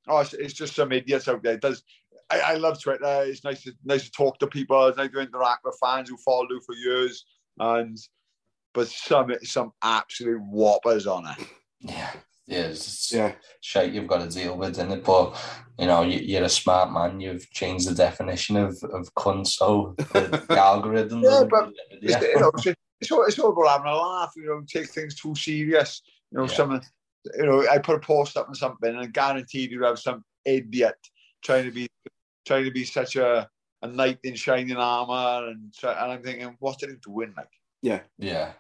[0.08, 1.54] oh, it's, it's just some idiots out there.
[1.54, 1.84] It does.
[2.30, 3.24] I, I love Twitter.
[3.26, 4.86] It's nice to nice to talk to people.
[4.88, 7.26] It's nice to interact with fans who followed you for years.
[7.60, 7.98] And
[8.74, 11.48] but some some absolute whoppers on it.
[11.82, 12.10] Yeah.
[12.48, 12.68] Yeah.
[12.68, 13.34] It's Yeah.
[13.60, 15.04] shite you've got to deal with, isn't it?
[15.04, 15.36] But
[15.78, 17.20] you know, you, you're a smart man.
[17.20, 21.22] You've changed the definition of of cunt, so the, the algorithm.
[21.24, 22.18] Yeah, but yeah.
[22.22, 22.68] It's, you know, it's,
[23.02, 24.32] it's, all, it's all about having a laugh.
[24.38, 26.02] You know, take things too serious.
[26.32, 26.54] You know, Yeah.
[26.56, 26.82] some
[27.38, 30.24] you know, I put a post up on something, and I guaranteed you have some
[30.46, 30.96] idiot
[31.44, 31.88] trying to be
[32.46, 33.48] trying to be such a
[33.84, 37.34] a knight in shining armor, and try, and I'm thinking, what are they doing?
[37.36, 37.50] Like,
[37.82, 38.02] Yeah.
[38.18, 38.54] yeah.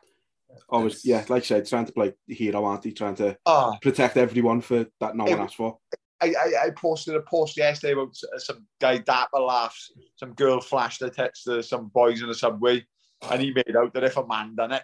[0.67, 2.91] Always, yeah, like I said, trying to play hero, aren't they?
[2.91, 5.77] Trying to ah, protect everyone for that no one It- asked for.
[6.23, 9.91] I, I, I posted a post yesterday about some guy dapper laughs.
[10.17, 12.85] Some girl flashed a text to some boys in the subway,
[13.31, 14.83] and he made out that if a man done it,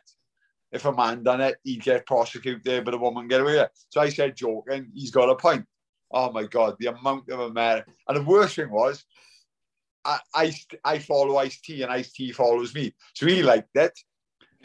[0.72, 3.72] if a man done it, he'd get prosecuted, but a woman get away with it.
[3.90, 5.66] So I said, joking, he's got a point.
[6.12, 7.92] Oh my god, the amount of America.
[8.08, 9.06] And the worst thing was,
[10.06, 10.54] I I,
[10.84, 13.98] I follow Ice T, and Ice T follows me, so he liked it.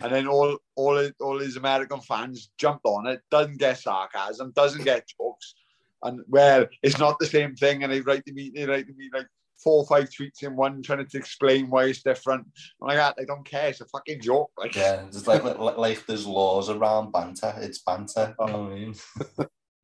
[0.00, 3.20] And then all all all his American fans jumped on it.
[3.30, 5.54] Doesn't get sarcasm, doesn't get jokes
[6.02, 7.82] and well, it's not the same thing.
[7.82, 9.26] And they write to me, they write to me like
[9.62, 12.46] four or five tweets in one trying to explain why it's different.
[12.80, 13.68] I'm like, "Ah, I don't care.
[13.68, 14.50] It's a fucking joke.
[14.58, 17.54] Like, Yeah, it's like, like like there's laws around banter.
[17.58, 18.34] It's banter.
[18.40, 18.94] You know what I mean?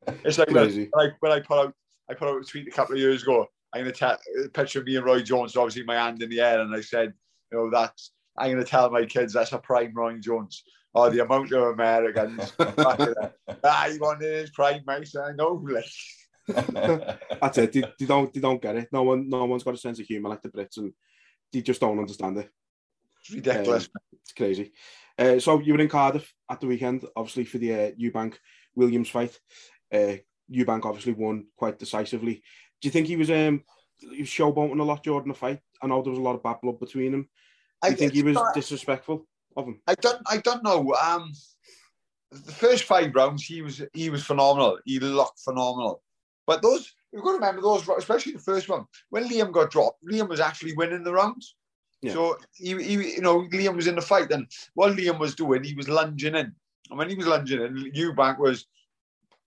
[0.25, 0.89] it's like when, Crazy.
[0.93, 1.75] when I, put out,
[2.11, 3.47] I put out a tweet a couple of years ago.
[3.73, 6.41] I'm gonna tell a picture of me and Roy Jones, obviously my hand in the
[6.41, 7.13] air, and I said,
[7.53, 10.63] you know, that's I'm gonna tell my kids that's a prime Roy Jones.
[10.95, 12.51] Oh, the amount of Americans.
[12.53, 13.33] fucking hell.
[13.65, 15.13] ah, he wanted his prime, mate.
[15.23, 15.85] I know, like.
[16.49, 17.73] That's it.
[17.73, 18.89] They, they don't they don't get it.
[18.93, 20.93] No one no one's got a sense of humour like the Brits, and
[21.53, 22.51] they just don't understand it.
[23.21, 23.89] It's ridiculous.
[24.23, 24.73] It's crazy.
[25.19, 28.35] Uh, so you were in Cardiff at the weekend, obviously for the uh, Eubank
[28.75, 29.39] Williams fight.
[29.93, 30.17] Uh,
[30.51, 32.43] Eubank obviously won quite decisively.
[32.81, 33.65] Do you think he was um
[33.99, 35.61] he was showboating a lot during the fight?
[35.83, 37.29] I know there was a lot of bad blood between them.
[37.83, 39.81] Do you think he was disrespectful of him?
[39.87, 40.95] I don't I don't know.
[40.95, 41.33] Um
[42.31, 44.79] the first five rounds he was he was phenomenal.
[44.85, 46.03] He looked phenomenal.
[46.49, 48.87] But those you've got to remember those especially the first one.
[49.11, 51.55] When Liam got dropped, Liam was actually winning the rounds.
[52.01, 52.15] Yeah.
[52.15, 55.63] So he, he you know, Liam was in the fight and what Liam was doing,
[55.63, 56.55] he was lunging in.
[56.89, 58.67] And when he was lunging in, Eubank was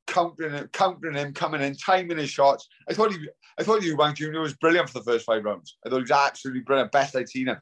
[0.05, 2.69] countering him, countering him, coming in, timing his shots.
[2.87, 3.17] I thought he
[3.57, 4.39] I thought Eubank Jr.
[4.39, 5.77] was brilliant for the first five rounds.
[5.83, 7.57] I thought he was absolutely brilliant, best I'd seen him.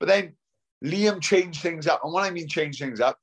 [0.00, 0.34] But then
[0.84, 2.00] Liam changed things up.
[2.02, 3.20] And when I mean change things up,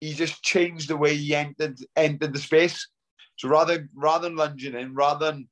[0.00, 2.88] he just changed the way he entered entered the space.
[3.42, 5.48] So rather rather than lunging in, rather than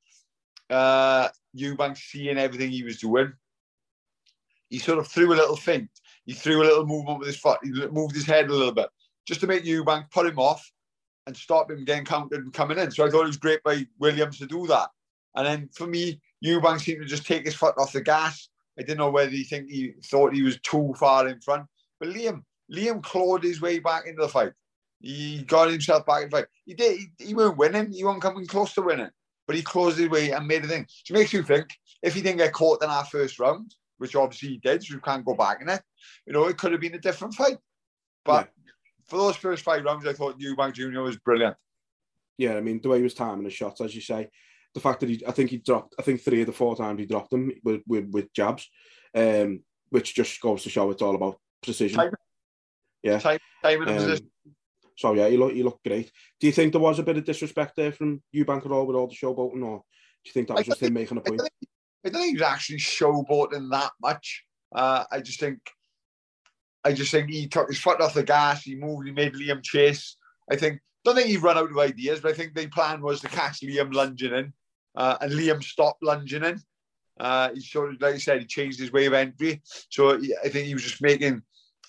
[0.69, 3.33] uh, Eubank seeing everything he was doing,
[4.69, 5.89] he sort of threw a little feint.
[6.25, 7.59] He threw a little movement with his foot.
[7.61, 8.87] He moved his head a little bit
[9.27, 10.71] just to make Eubank put him off
[11.27, 12.91] and stop him getting countered and coming in.
[12.91, 14.87] So I thought it was great by Williams to do that.
[15.35, 18.47] And then for me, Eubank seemed to just take his foot off the gas.
[18.79, 21.65] I didn't know whether he think he thought he was too far in front.
[21.99, 24.53] But Liam, Liam clawed his way back into the fight.
[25.01, 26.45] He got himself back in fight.
[26.65, 26.99] He did.
[26.99, 27.91] He, he weren't winning.
[27.91, 29.09] He wasn't coming close to winning.
[29.47, 30.85] But he closed his way and made a thing.
[30.87, 31.67] So it makes you think
[32.03, 35.01] if he didn't get caught in our first round, which obviously he did, so we
[35.01, 35.81] can't go back in it,
[36.25, 37.57] you know, it could have been a different fight.
[38.23, 38.49] But
[39.07, 41.01] for those first five rounds, I thought Eubank Jr.
[41.01, 41.57] was brilliant.
[42.37, 44.29] Yeah, I mean the way he was timing his shots, as you say,
[44.73, 46.99] the fact that he, I think he dropped, I think three of the four times
[46.99, 48.69] he dropped them with with, with jabs.
[49.13, 51.97] Um, which just goes to show it's all about precision.
[51.97, 52.13] Time-
[53.03, 53.19] yeah.
[53.19, 54.31] Time, time and Um, position.
[54.97, 56.11] So yeah, he look he looked great.
[56.39, 58.95] Do you think there was a bit of disrespect there from Eubank at all with
[58.95, 59.77] all the showboating, or
[60.23, 61.39] do you think that was just him making a point?
[61.39, 61.69] don't, think,
[62.05, 64.43] I don't think he was actually showboating that much.
[64.73, 65.59] Uh, I just think,
[66.83, 68.63] I just think he took his foot off the gas.
[68.63, 69.07] He moved.
[69.07, 70.17] He made Liam chase.
[70.51, 70.79] I think.
[71.03, 73.61] Don't think he run out of ideas, but I think the plan was to catch
[73.61, 74.53] Liam lunging in,
[74.95, 76.61] uh, and Liam stopped lunging in.
[77.19, 79.61] Uh, he sort of, like I said, he changed his way of entry.
[79.89, 81.41] So he- I think he was just making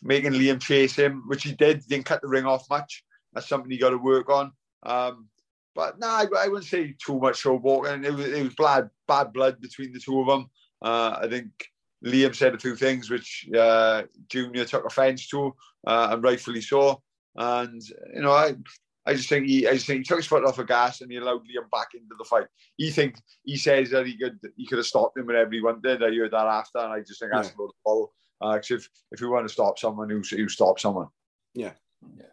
[0.02, 1.78] making Liam chase him, which he did.
[1.78, 3.04] He didn't cut the ring off much.
[3.32, 4.52] That's something he got to work on.
[4.82, 5.28] Um,
[5.74, 8.04] but no, I, I wouldn't say too much showboating.
[8.04, 10.50] It was it was bad bad blood between the two of them.
[10.82, 11.50] Uh, I think
[12.04, 15.54] Liam said a few things which uh, Junior took offence to,
[15.86, 17.02] uh, and rightfully so.
[17.36, 17.80] And
[18.14, 18.54] you know, I
[19.06, 21.10] I just think he I just think he took his foot off the gas and
[21.10, 22.46] he allowed Liam back into the fight.
[22.76, 26.02] He think he says that he could he could have stopped him whenever he wanted.
[26.02, 27.54] I heard that after, and I just think that's Yeah.
[27.56, 28.12] a load of bull.
[28.42, 31.08] Uh, 'cause if if we want to stop someone, who who stop someone.
[31.54, 31.72] Yeah,
[32.16, 32.26] yeah,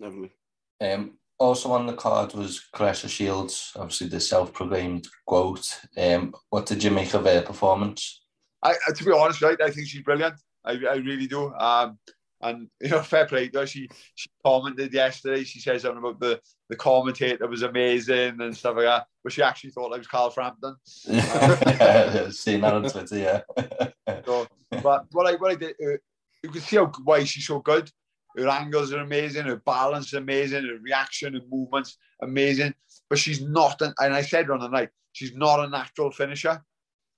[0.00, 0.32] definitely.
[0.80, 5.80] Um, also on the card was Claressa Shields, obviously the self-proclaimed GOAT.
[5.96, 8.22] Um, what did you make of her performance?
[8.62, 10.34] I, I- to be honest, right, I think she's brilliant.
[10.64, 11.52] I, I really do.
[11.54, 11.98] Um,
[12.40, 13.66] and you know, fair play to her.
[13.66, 15.44] She she commented yesterday.
[15.44, 19.06] She said something about the the commentator was amazing and stuff like that.
[19.22, 20.76] But she actually thought I was Carl Frampton.
[21.06, 23.40] yeah, seen that on Twitter, yeah.
[24.24, 24.46] So,
[24.82, 25.96] but what I what I did, uh,
[26.42, 27.90] you can see how why she's so good.
[28.36, 29.46] Her angles are amazing.
[29.46, 30.64] Her balance is amazing.
[30.66, 32.74] Her reaction and movements amazing.
[33.08, 36.60] But she's not, an, and I said on the night, she's not a natural finisher.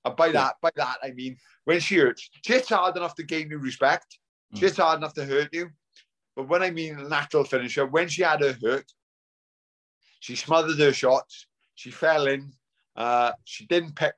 [0.05, 3.23] And by that, by that I mean when she hurts, she hits hard enough to
[3.23, 4.19] gain you respect.
[4.55, 5.71] She hits hard enough to hurt you.
[6.37, 8.85] But when I mean natural finisher, when she had her hurt,
[10.21, 11.47] she smothered her shots.
[11.75, 12.53] She fell in.
[12.95, 14.15] Uh, she didn't pick.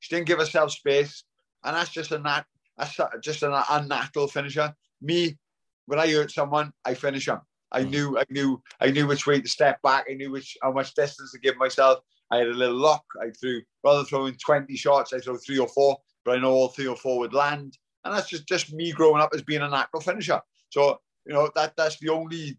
[0.00, 1.24] She didn't give herself space,
[1.64, 2.44] and that's just a nat.
[2.76, 4.74] That's just an unnatural finisher.
[5.02, 5.38] Me,
[5.86, 7.40] when I hurt someone, I finish them.
[7.72, 7.90] I Mm.
[7.90, 10.06] knew, I knew, I knew which way to step back.
[10.10, 12.00] I knew which how much distance to give myself.
[12.30, 13.04] I had a little lock.
[13.20, 16.52] I threw rather than throwing twenty shots, I throw three or four, but I know
[16.52, 17.76] all three or four would land.
[18.04, 20.40] And that's just just me growing up as being a natural finisher.
[20.70, 22.58] So you know that that's the only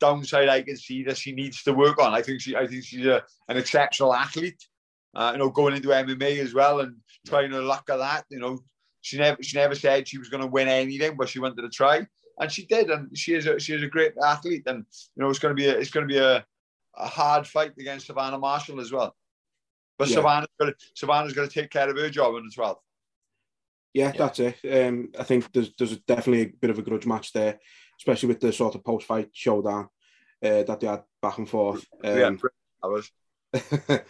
[0.00, 2.12] downside I can see that she needs to work on.
[2.12, 4.62] I think she, I think she's a, an exceptional athlete.
[5.14, 8.24] Uh, you know, going into MMA as well and trying her luck at that.
[8.30, 8.58] You know,
[9.00, 11.68] she never she never said she was going to win anything, but she wanted to
[11.68, 12.06] try,
[12.38, 12.90] and she did.
[12.90, 14.84] And she is a, she is a great athlete, and
[15.16, 16.44] you know, it's going to be a, it's going to be a,
[16.96, 19.14] a hard fight against Savannah Marshall as well.
[19.98, 20.16] But Yeah.
[20.16, 22.78] Savannah's going to Savannah's going to take care of her job on the 12th.
[23.92, 24.18] Yeah, Yeah.
[24.18, 24.56] that's it.
[24.86, 27.60] Um, I think there's there's definitely a bit of a grudge match there,
[28.00, 29.88] especially with the sort of post fight showdown
[30.42, 31.86] uh, that they had back and forth.
[32.02, 32.40] yeah, Um,
[32.82, 33.10] I was.
[33.52, 34.04] that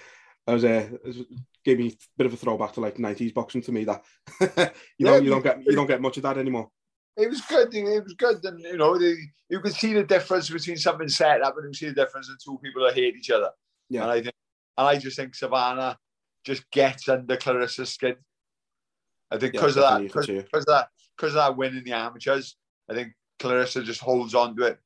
[0.47, 0.91] was a
[1.65, 3.85] gave me a bit of a throwback to like nineties boxing to me.
[3.85, 4.05] That
[4.99, 6.71] you know Yeah, you don't get you don't get much of that anymore.
[7.17, 7.75] it was good.
[7.75, 9.17] It was good, and you know, the,
[9.49, 12.37] you could see the difference between something set up and you see the difference in
[12.45, 13.51] two people that hate each other.
[13.89, 14.03] Yeah.
[14.03, 14.35] And I think,
[14.79, 15.97] and I just think Savannah
[16.45, 18.17] just gets under Claressa's skin.
[19.31, 20.45] I think Yeah, because of that, you can see it.
[20.51, 22.57] because of that, because of that win in the amateurs,
[22.91, 24.79] I think Claressa just holds on to it.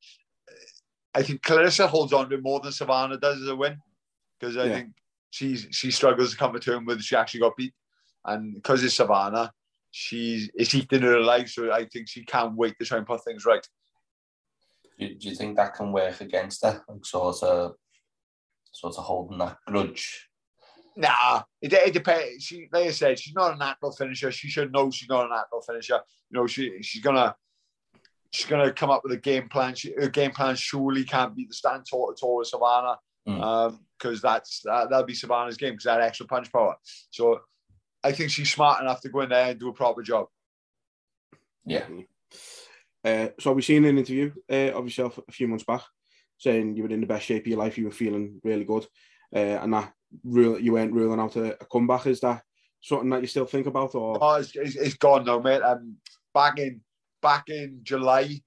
[1.15, 3.77] I think Claressa holds on to it more than Savannah does as a win,
[4.39, 4.73] because I Yeah.
[4.75, 4.89] think
[5.29, 7.73] she's she struggles to come to terms with she actually got beat,
[8.25, 9.51] and because it's Savannah,
[9.91, 11.49] she's it's eating her alive.
[11.49, 13.65] So I think she can't wait to try and put things right.
[14.97, 16.83] Do, do you think that can work against her?
[16.87, 17.75] Like sort of,
[18.71, 20.29] sort of holding that grudge.
[20.95, 22.43] Nah, it, it depends.
[22.43, 24.31] She, like I said, she's not a natural finisher.
[24.31, 26.01] She should know she's not a natural finisher.
[26.29, 27.35] You know, she she's gonna
[28.31, 29.75] she's gonna come up with a game plan.
[29.75, 32.97] She, her game plan surely can't be to stand toe to toe with Savannah,
[33.29, 33.77] Mm.
[33.97, 36.75] because that's that, that'll be Savannah's game because that extra punch power.
[37.11, 37.41] So
[38.03, 40.27] I think she's smart enough to go in there and do a proper job.
[41.65, 41.85] Yeah.
[43.03, 45.81] Uh, so we've seen an interview uh, of yourself a few months back
[46.37, 48.85] saying you were in the best shape of your life, you were feeling really good,
[49.35, 52.07] uh, and that rule you weren't ruling out a, a comeback.
[52.07, 52.41] Is that
[52.81, 55.61] something that you still think about, or Oh, it's, it's, it's gone now, mate.
[55.61, 55.97] Um,
[56.33, 56.81] back in
[57.21, 58.41] back in July,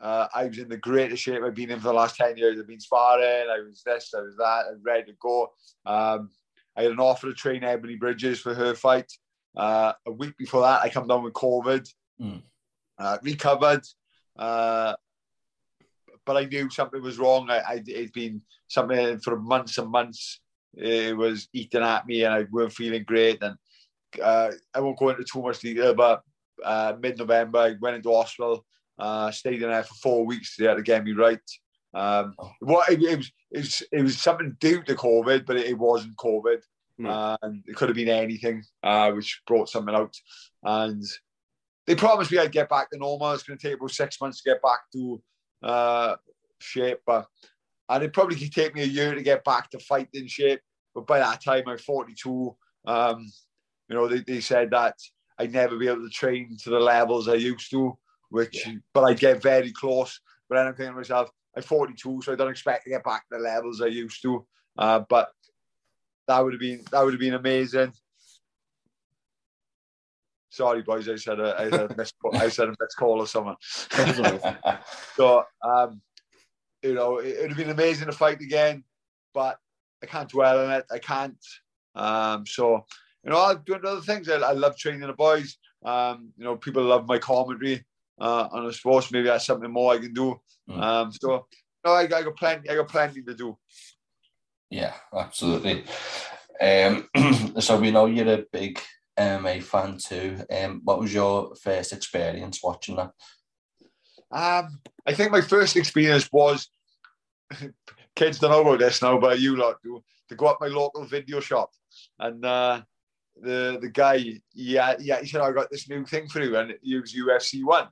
[0.00, 2.58] uh, I was in the greatest shape I've been in for the last ten years.
[2.58, 3.48] I've been sparring.
[3.50, 5.52] I was this, I was that, I was ready to go.
[5.86, 6.30] Um,
[6.76, 9.10] I had an offer to train Ebanie Bridges for her fight.
[9.56, 11.86] Uh, a week before that, I come down with COVID,
[12.20, 12.42] Mm.
[12.98, 13.84] uh, recovered.
[14.38, 14.94] Uh,
[16.26, 17.50] but I knew something was wrong.
[17.50, 20.40] I, I it'd been something for months and months.
[20.74, 23.42] It was eating at me, and I weren't feeling great.
[23.42, 23.56] And
[24.22, 26.22] uh, I won't go into too much detail, but
[26.64, 28.64] uh, mid-November, I went into hospital,
[29.00, 30.56] uh, stayed in there for four weeks.
[30.56, 31.40] They had to get me right.
[31.92, 35.66] Um, what it, it was, it was, it was something due to COVID, but it,
[35.66, 36.60] it wasn't COVID,
[36.98, 37.36] No.
[37.42, 40.14] and it could have been anything, uh, which brought something out.
[40.62, 41.02] And
[41.86, 43.32] they promised me I'd get back to normal.
[43.32, 45.22] It's going to take about six months to get back to
[45.62, 46.16] uh,
[46.60, 47.26] shape, but
[47.88, 50.60] and it probably could take me a year to get back to fighting shape.
[50.94, 52.56] But by that time, I'm 42.
[52.86, 53.26] Um,
[53.88, 54.94] you know, they, they said that
[55.38, 57.98] I'd never be able to train to the levels I used to,
[58.30, 58.74] which, yeah.
[58.94, 60.20] but I'd get very close.
[60.48, 63.28] But then I'm thinking to myself, I'm 42, so I don't expect to get back
[63.28, 64.46] to the levels I used to.
[64.78, 65.28] Uh, but
[66.26, 67.92] that would have been that would have been amazing.
[70.50, 73.26] Sorry, boys, I said a, I said a missed, I said a missed call or
[73.26, 73.56] something.
[75.16, 76.00] so, um,
[76.82, 78.82] you know, it would have been amazing to fight again,
[79.32, 79.58] but
[80.02, 80.86] I can't dwell on it.
[80.90, 81.36] I can't.
[81.94, 82.84] Um, so,
[83.24, 84.28] you know, I'll do other things.
[84.28, 85.56] I, I love training the boys.
[85.84, 87.84] Um, you know, people love my commentary
[88.20, 89.10] uh, on the sports.
[89.10, 90.40] Maybe that's something more I can do.
[90.68, 90.80] Mm.
[90.80, 91.46] Um, so,
[91.84, 92.68] no, I, I got plenty.
[92.68, 93.56] I got plenty to do.
[94.70, 95.84] Yeah, absolutely.
[96.60, 97.08] Um,
[97.60, 98.80] so we know you're a big
[99.18, 100.38] MMA fan too.
[100.50, 103.12] Um, what was your first experience watching that?
[104.32, 106.68] Um, I think my first experience was
[108.14, 111.04] kids don't know about this now, but you lot do to go up my local
[111.04, 111.70] video shop
[112.20, 112.80] and uh,
[113.42, 116.70] the the guy yeah yeah he said I got this new thing for you and
[116.70, 117.88] it was UFC one,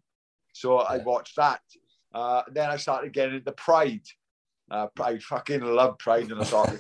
[0.59, 1.61] so I watched that.
[2.12, 4.02] Uh, then I started getting into Pride.
[4.70, 6.76] Uh, I fucking love Pride and I thought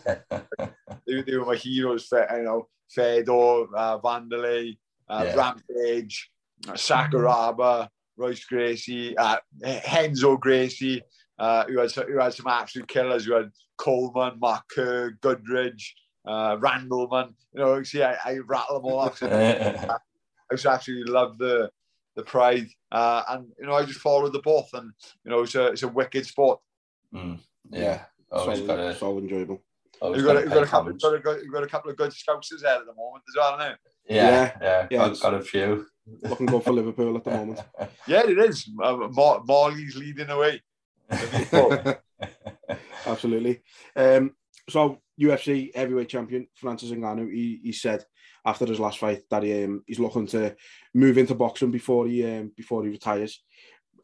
[1.06, 2.06] they, they were my heroes.
[2.06, 4.28] For, you know, Fedor, uh, uh,
[5.08, 5.34] yeah.
[5.34, 6.30] Rampage,
[6.68, 11.00] uh, Sakuraba, Royce Gracie, uh, Renzo Gracie,
[11.38, 13.24] uh, who, had, who had some absolute killers.
[13.24, 15.92] Who had Coleman, Mark Kerr, Goodridge,
[16.26, 17.34] uh, Randleman.
[17.54, 19.22] You know, see, I, I rattle them all off.
[19.22, 21.70] I just absolutely love the
[22.18, 24.90] the pride, uh, and you know, I just followed the both, and
[25.24, 26.58] you know, it's a it's a wicked sport.
[27.14, 27.38] Mm,
[27.70, 28.02] yeah,
[28.32, 29.62] always so, got a, so enjoyable.
[30.02, 32.12] You've got, you've, got a couple, you've, got a, you've got a couple of good
[32.12, 34.16] scouts there at the moment as well, haven't you?
[34.16, 34.86] Yeah, yeah, yeah.
[34.90, 35.86] yeah got, got a few.
[36.22, 37.60] Looking good for Liverpool at the moment.
[38.06, 38.68] yeah, it is.
[38.74, 40.62] Mar- Marley's leading away.
[43.06, 43.60] Absolutely.
[43.94, 44.32] Um,
[44.68, 48.04] so UFC heavyweight champion Francis Ngannou, he, he said
[48.48, 50.56] after his last fight that he, um, he's looking to
[50.94, 53.42] move into boxing before he um, before he retires.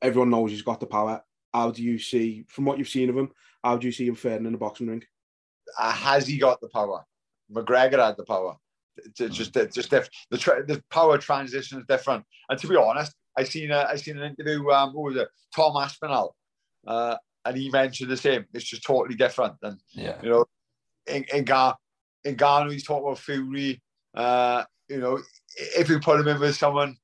[0.02, 1.22] Everyone knows he's got the power.
[1.52, 3.30] How do you see, from what you've seen of him,
[3.62, 5.02] how do you see him faring in the boxing ring?
[5.78, 7.04] Uh, has he got the power?
[7.50, 8.56] McGregor had the power.
[8.96, 12.24] It's just, it's just the the power transition is different.
[12.48, 14.70] And to be honest, I seen a, I seen an interview.
[14.70, 15.28] Um, who was it?
[15.56, 16.36] Tom Aspinall,
[16.86, 18.44] uh, and he mentioned the same.
[18.52, 19.54] It's just totally different.
[19.62, 20.44] And yeah, you know,
[21.06, 21.78] in in, Ga-
[22.24, 23.80] in Ghana, he's talking about Fury.
[24.14, 25.20] Uh, you know,
[25.76, 26.96] if you put him in with someone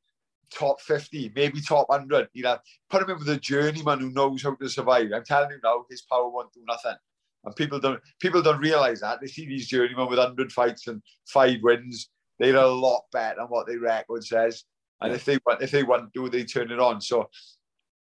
[0.51, 2.59] top 50, maybe top 100, you know,
[2.89, 5.11] put him in with a journeyman who knows how to survive.
[5.15, 6.97] I'm telling you now, his power won't do nothing.
[7.45, 9.21] And people don't people don't realize that.
[9.21, 12.11] They see these journeymen with 100 fights and five wins.
[12.39, 14.65] They're a lot better than what their record says.
[15.01, 15.17] And yeah.
[15.17, 17.01] if they want, if they want to, they turn it on.
[17.01, 17.31] So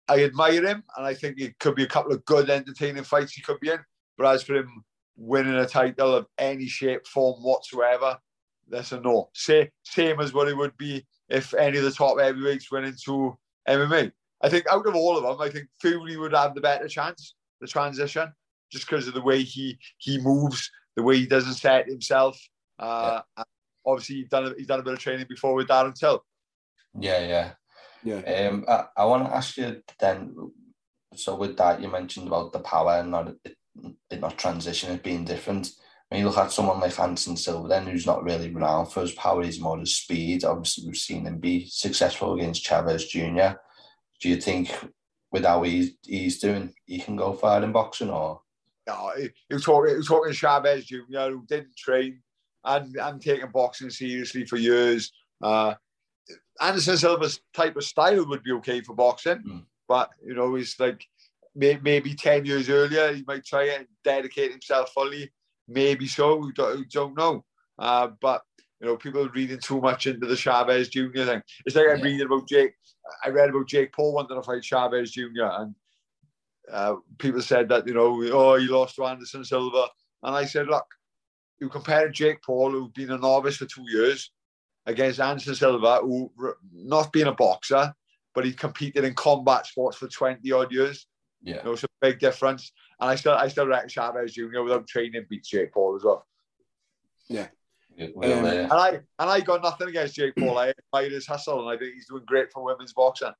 [0.08, 3.34] I admire him, and I think it could be a couple of good, entertaining fights
[3.34, 3.80] he could be in.
[4.18, 4.84] But as for him
[5.18, 8.18] winning a title of any shape, form whatsoever,
[8.70, 9.30] that's a no.
[9.34, 13.38] Say, same as what it would be if any of the top heavyweights went into
[13.68, 14.11] MMA.
[14.41, 17.36] I think out of all of them, I think Fury would have the better chance,
[17.59, 18.32] the transition,
[18.72, 22.39] just because of the way he he moves, the way he doesn't set himself.
[22.78, 23.43] Uh, yeah.
[23.86, 26.24] Obviously, he's done a, he's done a bit of training before with Darren Till.
[26.99, 27.51] Yeah, yeah.
[28.03, 28.49] Yeah.
[28.49, 30.36] Um, I, I want to ask you then.
[31.15, 33.55] So with that, you mentioned about the power and not it,
[34.09, 35.72] it not transition, being different.
[36.10, 39.12] When you look at someone like Anderson Silva, then who's not really renowned for his
[39.12, 40.45] power, he's more his speed.
[40.45, 43.58] Obviously, we've seen him be successful against Chavez Jr.
[44.22, 44.74] Do you think
[45.32, 48.41] with how he's, he's doing, he can go far in boxing or?
[48.88, 49.12] No,
[49.49, 51.01] you're talking, you're talking Chavez Jr.
[51.10, 52.22] who didn't train
[52.64, 55.12] and, and taking boxing seriously for years.
[55.41, 55.74] Uh,
[56.62, 59.64] Anderson Silva's type of style would be okay for boxing, mm.
[59.88, 61.05] but you know, he's like
[61.55, 65.32] maybe 10 years earlier, he might try and dedicate himself fully.
[65.68, 67.43] Maybe so, we don't, we don't know.
[67.78, 68.41] Uh, but
[68.80, 71.09] you know, people are reading too much into the Chavez Jr.
[71.13, 71.41] thing.
[71.65, 71.93] It's like yeah.
[71.93, 72.74] I'm reading about Jake.
[73.24, 75.45] I read about Jake Paul wanting to fight Chavez Jr.
[75.45, 75.76] and
[76.72, 79.88] uh, people said that you know, oh, he lost to Anderson Silva,
[80.24, 80.86] and I said, look,
[81.59, 84.32] you compare Jake Paul, who's been a novice for two years,
[84.86, 86.32] against Anderson Silva, who
[86.74, 87.93] not being a boxer,
[88.34, 91.07] but he competed in combat sports for 20 odd years.
[91.41, 91.57] Yeah.
[91.57, 92.72] You know, it's a big difference.
[93.00, 94.62] And I still I still reckon Chavez Jr.
[94.64, 96.26] without training beats Jake Paul as well.
[97.28, 97.48] Yeah.
[98.14, 100.58] Well, um, uh, and I and I got nothing against Jake Paul.
[100.58, 103.32] I admire his hustle and I think he's doing great for women's boxing.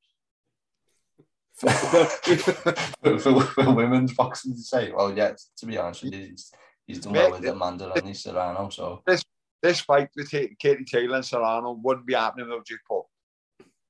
[1.55, 1.70] for,
[3.20, 6.51] for, for, women's boxing to say, well, yeah, to be honest he's,
[6.86, 8.70] he's done well with Amanda and Serrano.
[8.70, 9.24] So this
[9.62, 13.10] this fight with Katie Taylor and Serrano wouldn't be happening without Jake Paul.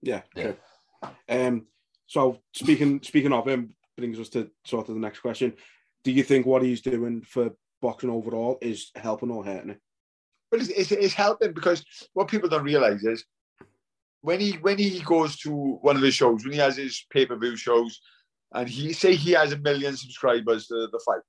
[0.02, 0.22] Yeah.
[0.36, 0.44] Yeah.
[0.44, 1.10] True.
[1.30, 1.68] Um.
[2.08, 5.54] So speaking speaking of him brings us to sort of the next question.
[6.04, 9.80] Do you think what he's doing for boxing overall is helping or hurting it?
[10.50, 11.84] But it's, it's, it's helping because
[12.14, 13.26] what people don't realize is
[14.22, 17.26] when he when he goes to one of his shows, when he has his pay
[17.26, 18.00] per view shows,
[18.54, 21.22] and he say he has a million subscribers to the fight,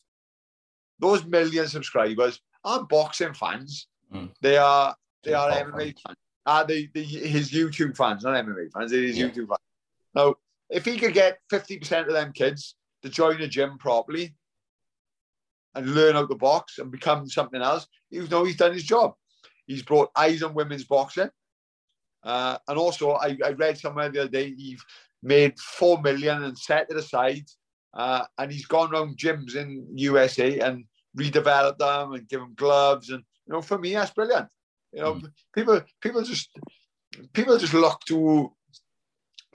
[1.01, 3.89] those million subscribers aren't boxing fans.
[4.15, 4.31] Mm.
[4.41, 4.95] They are
[5.25, 6.03] they Jake are Paul MMA fans.
[6.07, 6.17] fans.
[6.47, 8.91] Are they, they his YouTube fans, not MMA fans?
[8.91, 9.27] They're his Yeah.
[9.29, 9.59] YouTube fans.
[10.15, 10.37] Now,
[10.71, 14.35] if he could get fifty percent of them kids to join a gym properly
[15.75, 19.15] and learn out the box and become something else, you know he's done his job.
[19.67, 21.31] He's brought eyes on women's boxing.
[22.25, 24.83] Uh, and also, I, I read somewhere the other day he's
[25.23, 27.45] made four million and set it aside.
[27.95, 30.85] Uh, and he's gone around gyms in USA and
[31.19, 33.11] redeveloped them and give them gloves.
[33.11, 34.49] And you know, for me, that's brilliant.
[34.93, 35.21] You know,
[35.55, 36.51] people people just
[37.33, 38.53] people just look to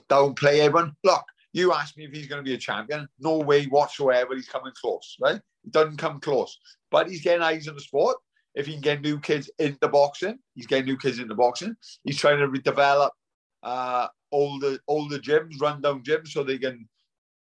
[0.10, 0.96] downplay everyone.
[1.04, 1.24] Look,
[1.54, 3.08] you asked me if he's going to be a champion.
[3.20, 4.36] No way whatsoever.
[4.36, 5.40] He's coming close, right?
[5.64, 6.58] He doesn't come close,
[6.92, 8.18] but he's getting eyes on the sport.
[8.56, 11.76] If he can get new kids into boxing, he's getting new kids into boxing.
[12.04, 13.10] He's trying to redevelop
[13.64, 16.88] uh, older older gyms, rundown gyms, so they can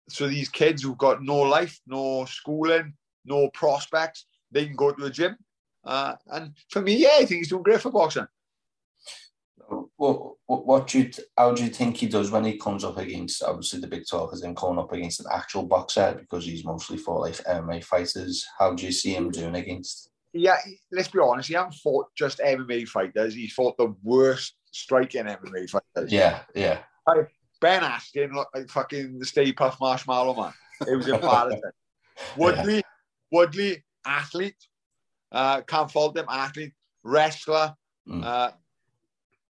[0.08, 2.94] so these kids who've got no life, no schooling,
[3.24, 5.36] no prospects, they can go to a gym.
[5.84, 8.26] Uh, and for me, yeah, I think he's doing great for boxing.
[10.02, 12.98] What, what, what do you, how do you think he does when he comes up
[12.98, 16.64] against, obviously the big talk is him coming up against an actual boxer because he's
[16.64, 18.44] mostly fought like MMA fighters.
[18.58, 20.10] How do you see him doing against?
[20.32, 20.56] Yeah,
[20.90, 23.32] let's be honest, he hasn't fought just MMA fighters.
[23.32, 26.10] He's fought the worst striking MMA fighters.
[26.10, 26.78] Yeah, yeah.
[27.60, 30.52] Ben Askren looked like fucking the Stay Puft Marshmallow Man.
[30.88, 31.62] It was embarrassing.
[32.36, 32.82] Woodley,
[33.30, 34.56] Woodley, athlete.
[35.30, 36.72] Uh, can't fault him, athlete,
[37.04, 37.76] wrestler.
[38.08, 38.24] Mm.
[38.24, 38.50] Uh,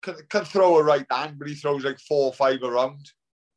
[0.07, 3.11] can, can throw a right hand, but he throws like four or five around.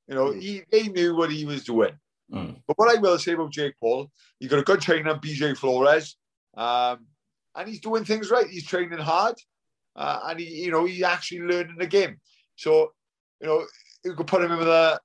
[0.07, 1.93] You know, he, he knew what he was doing.
[2.33, 2.57] Mm.
[2.67, 6.15] But what I will say about Jake Paul, he got a good trainer, BJ Flores,
[6.57, 7.05] um,
[7.55, 8.47] and he's doing things right.
[8.47, 9.35] He's training hard,
[9.95, 12.19] uh, and he, you know, he's actually learning the game.
[12.55, 12.91] So,
[13.41, 13.65] you know,
[14.03, 14.99] you could put him in with a.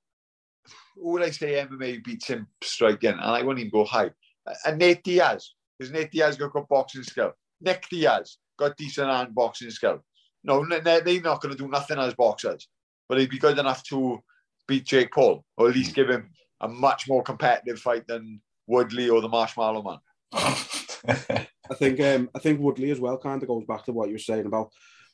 [0.95, 3.11] Who would I say MMA beats him striking?
[3.11, 4.11] And I wouldn't even go high.
[4.65, 7.33] And Nate Diaz, because Nate Diaz got good boxing skill.
[7.61, 10.03] Nick Diaz got decent hand boxing skill.
[10.45, 12.67] No, they- they're not going to do nothing as boxers,
[13.09, 14.19] but he'd be good enough to
[14.67, 16.29] beat Jake Paul, or at least give him
[16.61, 19.99] a much more competitive fight than Woodley or the Marshmallow Man.
[21.69, 24.15] I think um, I think Woodley as well kind of goes back to what you
[24.15, 24.71] were saying about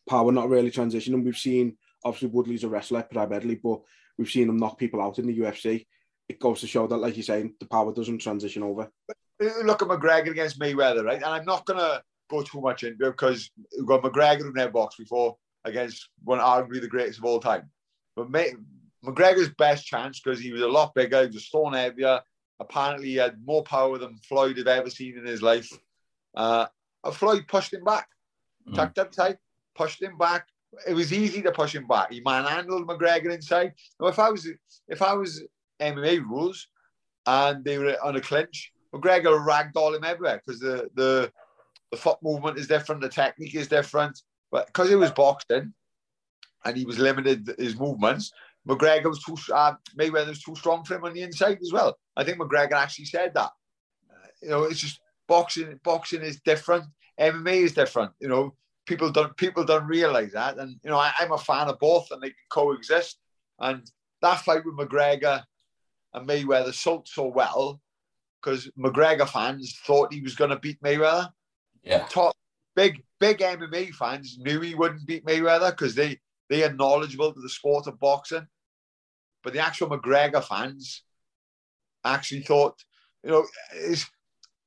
[0.10, 1.24] power not really transitioning.
[1.24, 3.82] We've seen obviously Woodley's a wrestler primarily, but
[4.18, 5.86] we've seen him knock people out in the UFC.
[6.28, 8.90] It goes to show that, like you're saying, the power doesn't transition over.
[9.40, 11.18] Look at McGregor against Mayweather, right?
[11.18, 12.02] And I'm not going to
[12.32, 16.40] go too much into it because we've got McGregor who never boxed before against one
[16.40, 17.70] arguably the greatest of all time.
[18.16, 18.32] But
[19.06, 22.20] McGregor's best chance because he was a lot bigger, he was stone heavier.
[22.60, 25.72] Apparently, he had more power than Floyd had ever seen in his life.
[26.36, 26.68] Uh,
[27.14, 28.08] Floyd pushed him back,
[28.68, 28.76] Mm.
[28.76, 29.38] tucked up tight,
[29.76, 30.48] pushed him back.
[30.88, 32.12] It was easy to push him back.
[32.12, 33.74] He manhandled McGregor inside.
[34.00, 34.48] Now, if I was
[34.88, 35.44] if I was
[35.80, 36.68] MMA rules
[37.26, 41.32] and they were on a clinch, McGregor ragdoll him everywhere because the the
[41.92, 44.22] the foot movement is different, the technique is different.
[44.52, 45.74] But because it was boxing
[46.66, 48.32] and he was limited his movements,
[48.68, 51.98] McGregor was too uh, Mayweather was too strong for him on the inside as well.
[52.16, 53.50] I think McGregor actually said that.
[54.10, 55.80] Uh, you know, it's just boxing.
[55.84, 56.86] Boxing is different.
[57.20, 58.12] MMA is different.
[58.20, 60.60] You know, people don't people don't realize that.
[60.60, 63.18] And you know, I, I'm a fan of both, and they can coexist.
[63.60, 63.90] And
[64.22, 65.44] that fight with McGregor
[66.14, 67.82] and Mayweather sold so well
[68.42, 71.30] because McGregor fans thought he was going to beat Mayweather
[71.84, 72.06] yeah.
[72.10, 72.36] top
[72.76, 76.20] big big MMA fans knew he wouldn't beat Mayweather because they
[76.50, 78.48] they are knowledgeable to the sport of boxing.
[79.44, 81.04] But the actual McGregor fans
[82.04, 82.78] actually thought,
[83.24, 83.46] you know,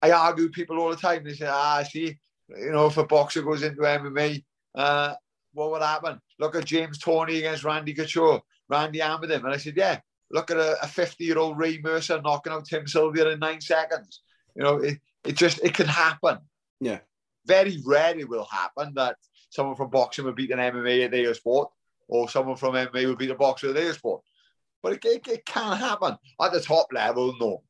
[0.02, 1.24] I argue people all the time.
[1.24, 4.42] They say, ah, see, you know, if a boxer goes into MMA,
[4.74, 5.14] uh,
[5.52, 6.20] what would happen?
[6.40, 8.42] Look at James Toney against Randy Couture.
[8.68, 9.44] Randy hammered him.
[9.44, 10.00] And I said, yeah,
[10.30, 14.22] look at a 50 year old Ray Mercer knocking out Tim Sylvia in nine seconds.
[14.56, 16.38] You know, it, it just, it can happen
[16.81, 17.01] Yeah.
[17.47, 19.16] very rarely will happen that
[19.51, 21.70] someone from boxing will beat an MMA at their sport
[22.09, 24.22] or someone from MMA will beat a boxer at their sport.
[24.83, 26.16] But it, it, it can happen.
[26.41, 27.62] At the top level, no.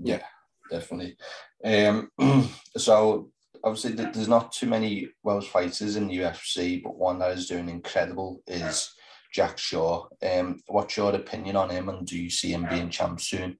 [0.00, 0.22] Yeah,
[0.70, 1.16] definitely.
[1.64, 2.10] Um,
[2.76, 3.32] so
[3.64, 7.68] obviously there's not too many Welsh fighters in the UFC, but one that is doing
[7.68, 8.92] incredible is
[9.32, 10.08] Jack Shore.
[10.22, 13.58] Um, what's your opinion on him, and do you see him being champ soon?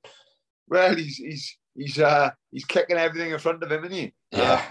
[0.69, 4.15] Well, he's he's he's uh he's kicking everything in front of him, isn't he?
[4.35, 4.63] Yeah, Uh,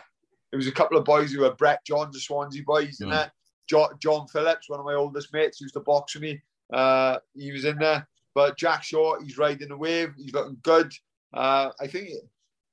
[0.52, 3.14] there was a couple of boys who were Brett Johns, the Swansea boys, and Mm.
[3.14, 3.32] that
[3.68, 6.42] John, John Phillips, one of my oldest mates, used to box with me.
[6.72, 8.08] uh, he was in there.
[8.34, 10.14] But Jack Shore, he's riding the wave.
[10.18, 10.92] He's looking good.
[11.32, 12.10] Uh, I think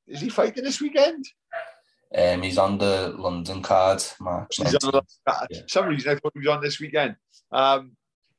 [0.07, 1.26] is he fighting this weekend?
[2.16, 4.57] Um, he's on the London card, March.
[4.57, 5.03] He's on the,
[5.51, 5.61] yeah.
[5.66, 7.16] some reason I thought he was on this weekend.
[7.53, 7.93] Um,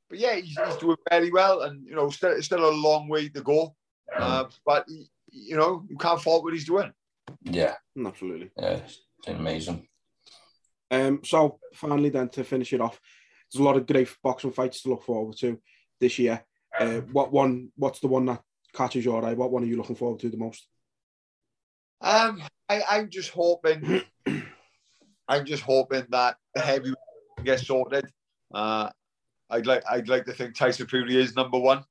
[0.10, 3.30] but yeah, he's, he's, doing very well, and you know, still still a long way
[3.30, 3.76] to go.
[4.18, 6.92] Uh, but he, you know, you can't fault what he's doing.
[7.44, 7.76] Yeah,
[8.06, 8.52] absolutely.
[8.58, 9.88] Yeah, it's amazing.
[10.90, 13.00] Um, so finally, then to finish it off,
[13.52, 15.60] there's a lot of great boxing fights to look forward to
[16.00, 16.44] this year.
[16.78, 17.72] Uh, what one?
[17.76, 18.42] What's the one that
[18.74, 19.34] catches your eye?
[19.34, 20.68] What one are you looking forward to the most?
[22.02, 24.04] Um, I, I'm just hoping.
[25.28, 26.94] I'm just hoping that the heavy
[27.44, 28.06] gets sorted.
[28.54, 28.90] Uh,
[29.50, 31.84] I'd like I'd like to think Tyson Fury is number one,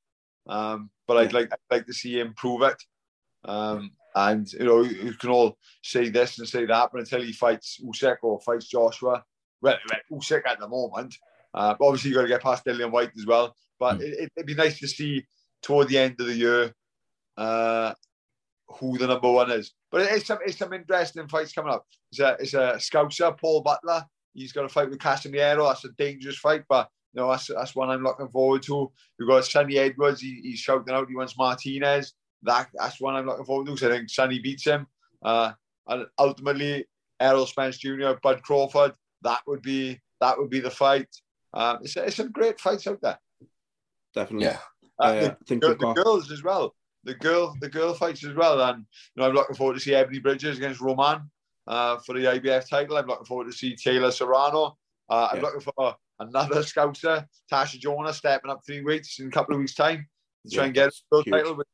[0.46, 2.82] um, but I'd like I'd like to see him prove it.
[3.44, 7.32] Um, and you know you can all say this and say that, but until he
[7.32, 9.22] fights Usyk or fights Joshua,
[9.62, 9.76] well,
[10.12, 11.16] Usyk at the moment,
[11.54, 13.54] uh, obviously you got to get past Dillian Whyte as well.
[13.78, 14.02] But mm.
[14.02, 15.24] it, would be nice to see
[15.62, 16.74] toward the end of the year
[17.36, 17.94] uh,
[18.68, 19.72] who the number one is.
[19.90, 21.86] But it's some it's some interesting fights coming up.
[22.12, 24.04] It's a it's a Scouser, Paul Butler.
[24.34, 25.68] He's got to fight with Casimero.
[25.68, 28.90] That's a dangerous fight, but you know that's that's one I'm looking forward to.
[29.18, 30.20] We've got Sunny Edwards.
[30.20, 32.14] He, he's shouting out he wants Martinez.
[32.42, 33.76] That that's one I'm looking forward to.
[33.76, 34.86] So I think Sunny beats him.
[35.22, 35.52] Uh,
[35.86, 36.86] and ultimately,
[37.18, 38.94] Errol Spence Jr., Bud Crawford.
[39.22, 41.08] That would be that would be the fight.
[41.52, 43.18] Um, it's, it's some great fights out there.
[44.14, 44.46] Definitely.
[44.46, 44.58] Yeah.
[44.98, 46.74] Uh, the, think the, the girls as well.
[47.04, 48.84] The girl, the girl fights as well, and
[49.14, 51.30] you know I'm looking forward to see Ebanie Bridges against Roman
[51.66, 52.98] uh, for the IBF title.
[52.98, 54.76] I'm looking forward to see Taylor Serrano.
[55.08, 55.42] Uh, I'm yeah.
[55.42, 59.74] looking for another scouser, Tasha Jonas, stepping up three weeks in a couple of weeks'
[59.74, 60.06] time
[60.46, 61.66] to try yeah, and get a world title, which,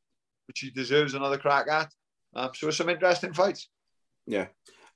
[0.47, 1.93] which he deserves another crack at.
[2.35, 3.69] Um, so some interesting fights.
[4.27, 4.47] Yeah,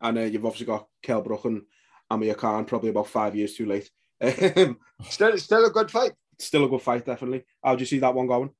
[0.01, 1.63] and uh, you've obviously got Kell Brook and
[2.11, 3.91] Amir Khan, probably about five years too late.
[5.09, 6.13] still, still a good fight.
[6.39, 7.45] Still a good fight, definitely.
[7.63, 8.51] How do you see that one going?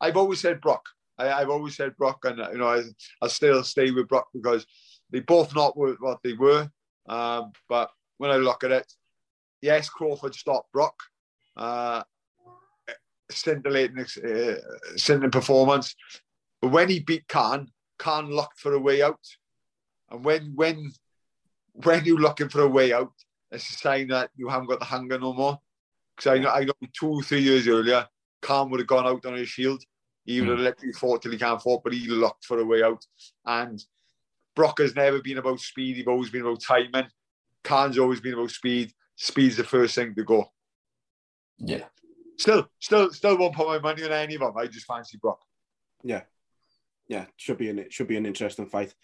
[0.00, 0.84] I've always said Brook.
[1.18, 2.82] I, have always said Brook, and you know I,
[3.22, 4.66] I still stay with Brook because
[5.10, 6.68] they both not what they were.
[7.08, 8.92] Um, but when I look at it,
[9.62, 10.94] yes, Crawford stopped Brook.
[11.56, 12.02] Uh,
[13.30, 14.54] scintillating, uh,
[14.96, 15.94] scintillating performance.
[16.60, 19.20] But when he beat Khan, Khan looked for a way out.
[20.10, 20.92] And when when
[21.72, 23.12] when you're looking for a way out,
[23.50, 25.58] it's a sign that you haven't got the hunger no more.
[26.16, 28.06] Because I know, I know two, three years earlier,
[28.40, 29.82] Khan would have gone out on his shield.
[30.24, 30.64] He would have mm.
[30.64, 33.04] literally fought till he can't fight, but he looked for a way out.
[33.44, 33.82] And
[34.54, 35.96] Brook has never been about speed.
[35.96, 37.08] He's always been about timing.
[37.62, 38.92] Khan's always been about speed.
[39.14, 40.50] Speed's the first thing to go.
[41.58, 41.84] Yeah.
[42.38, 44.56] Still, still, still won't put my money on any of them.
[44.56, 45.40] I just fancy Brook.
[46.02, 46.22] Yeah.
[47.08, 48.94] Yeah, should be an it should be an interesting fight.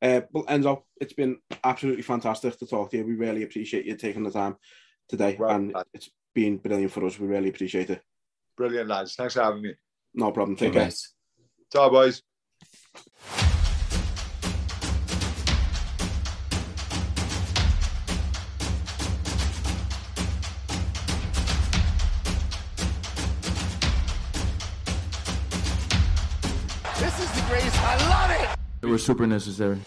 [0.00, 3.06] Uh, but Enzo, it's been absolutely fantastic to talk to you.
[3.06, 4.56] We really appreciate you taking the time
[5.08, 7.18] today, well, and it's been brilliant for us.
[7.18, 8.02] We really appreciate it.
[8.56, 9.14] Brilliant, lads.
[9.14, 9.74] Thanks for having me.
[10.14, 10.56] No problem.
[10.56, 10.90] Take care.
[11.72, 12.22] Ciao, boys.
[28.88, 28.92] It.
[28.92, 29.78] Was super necessary.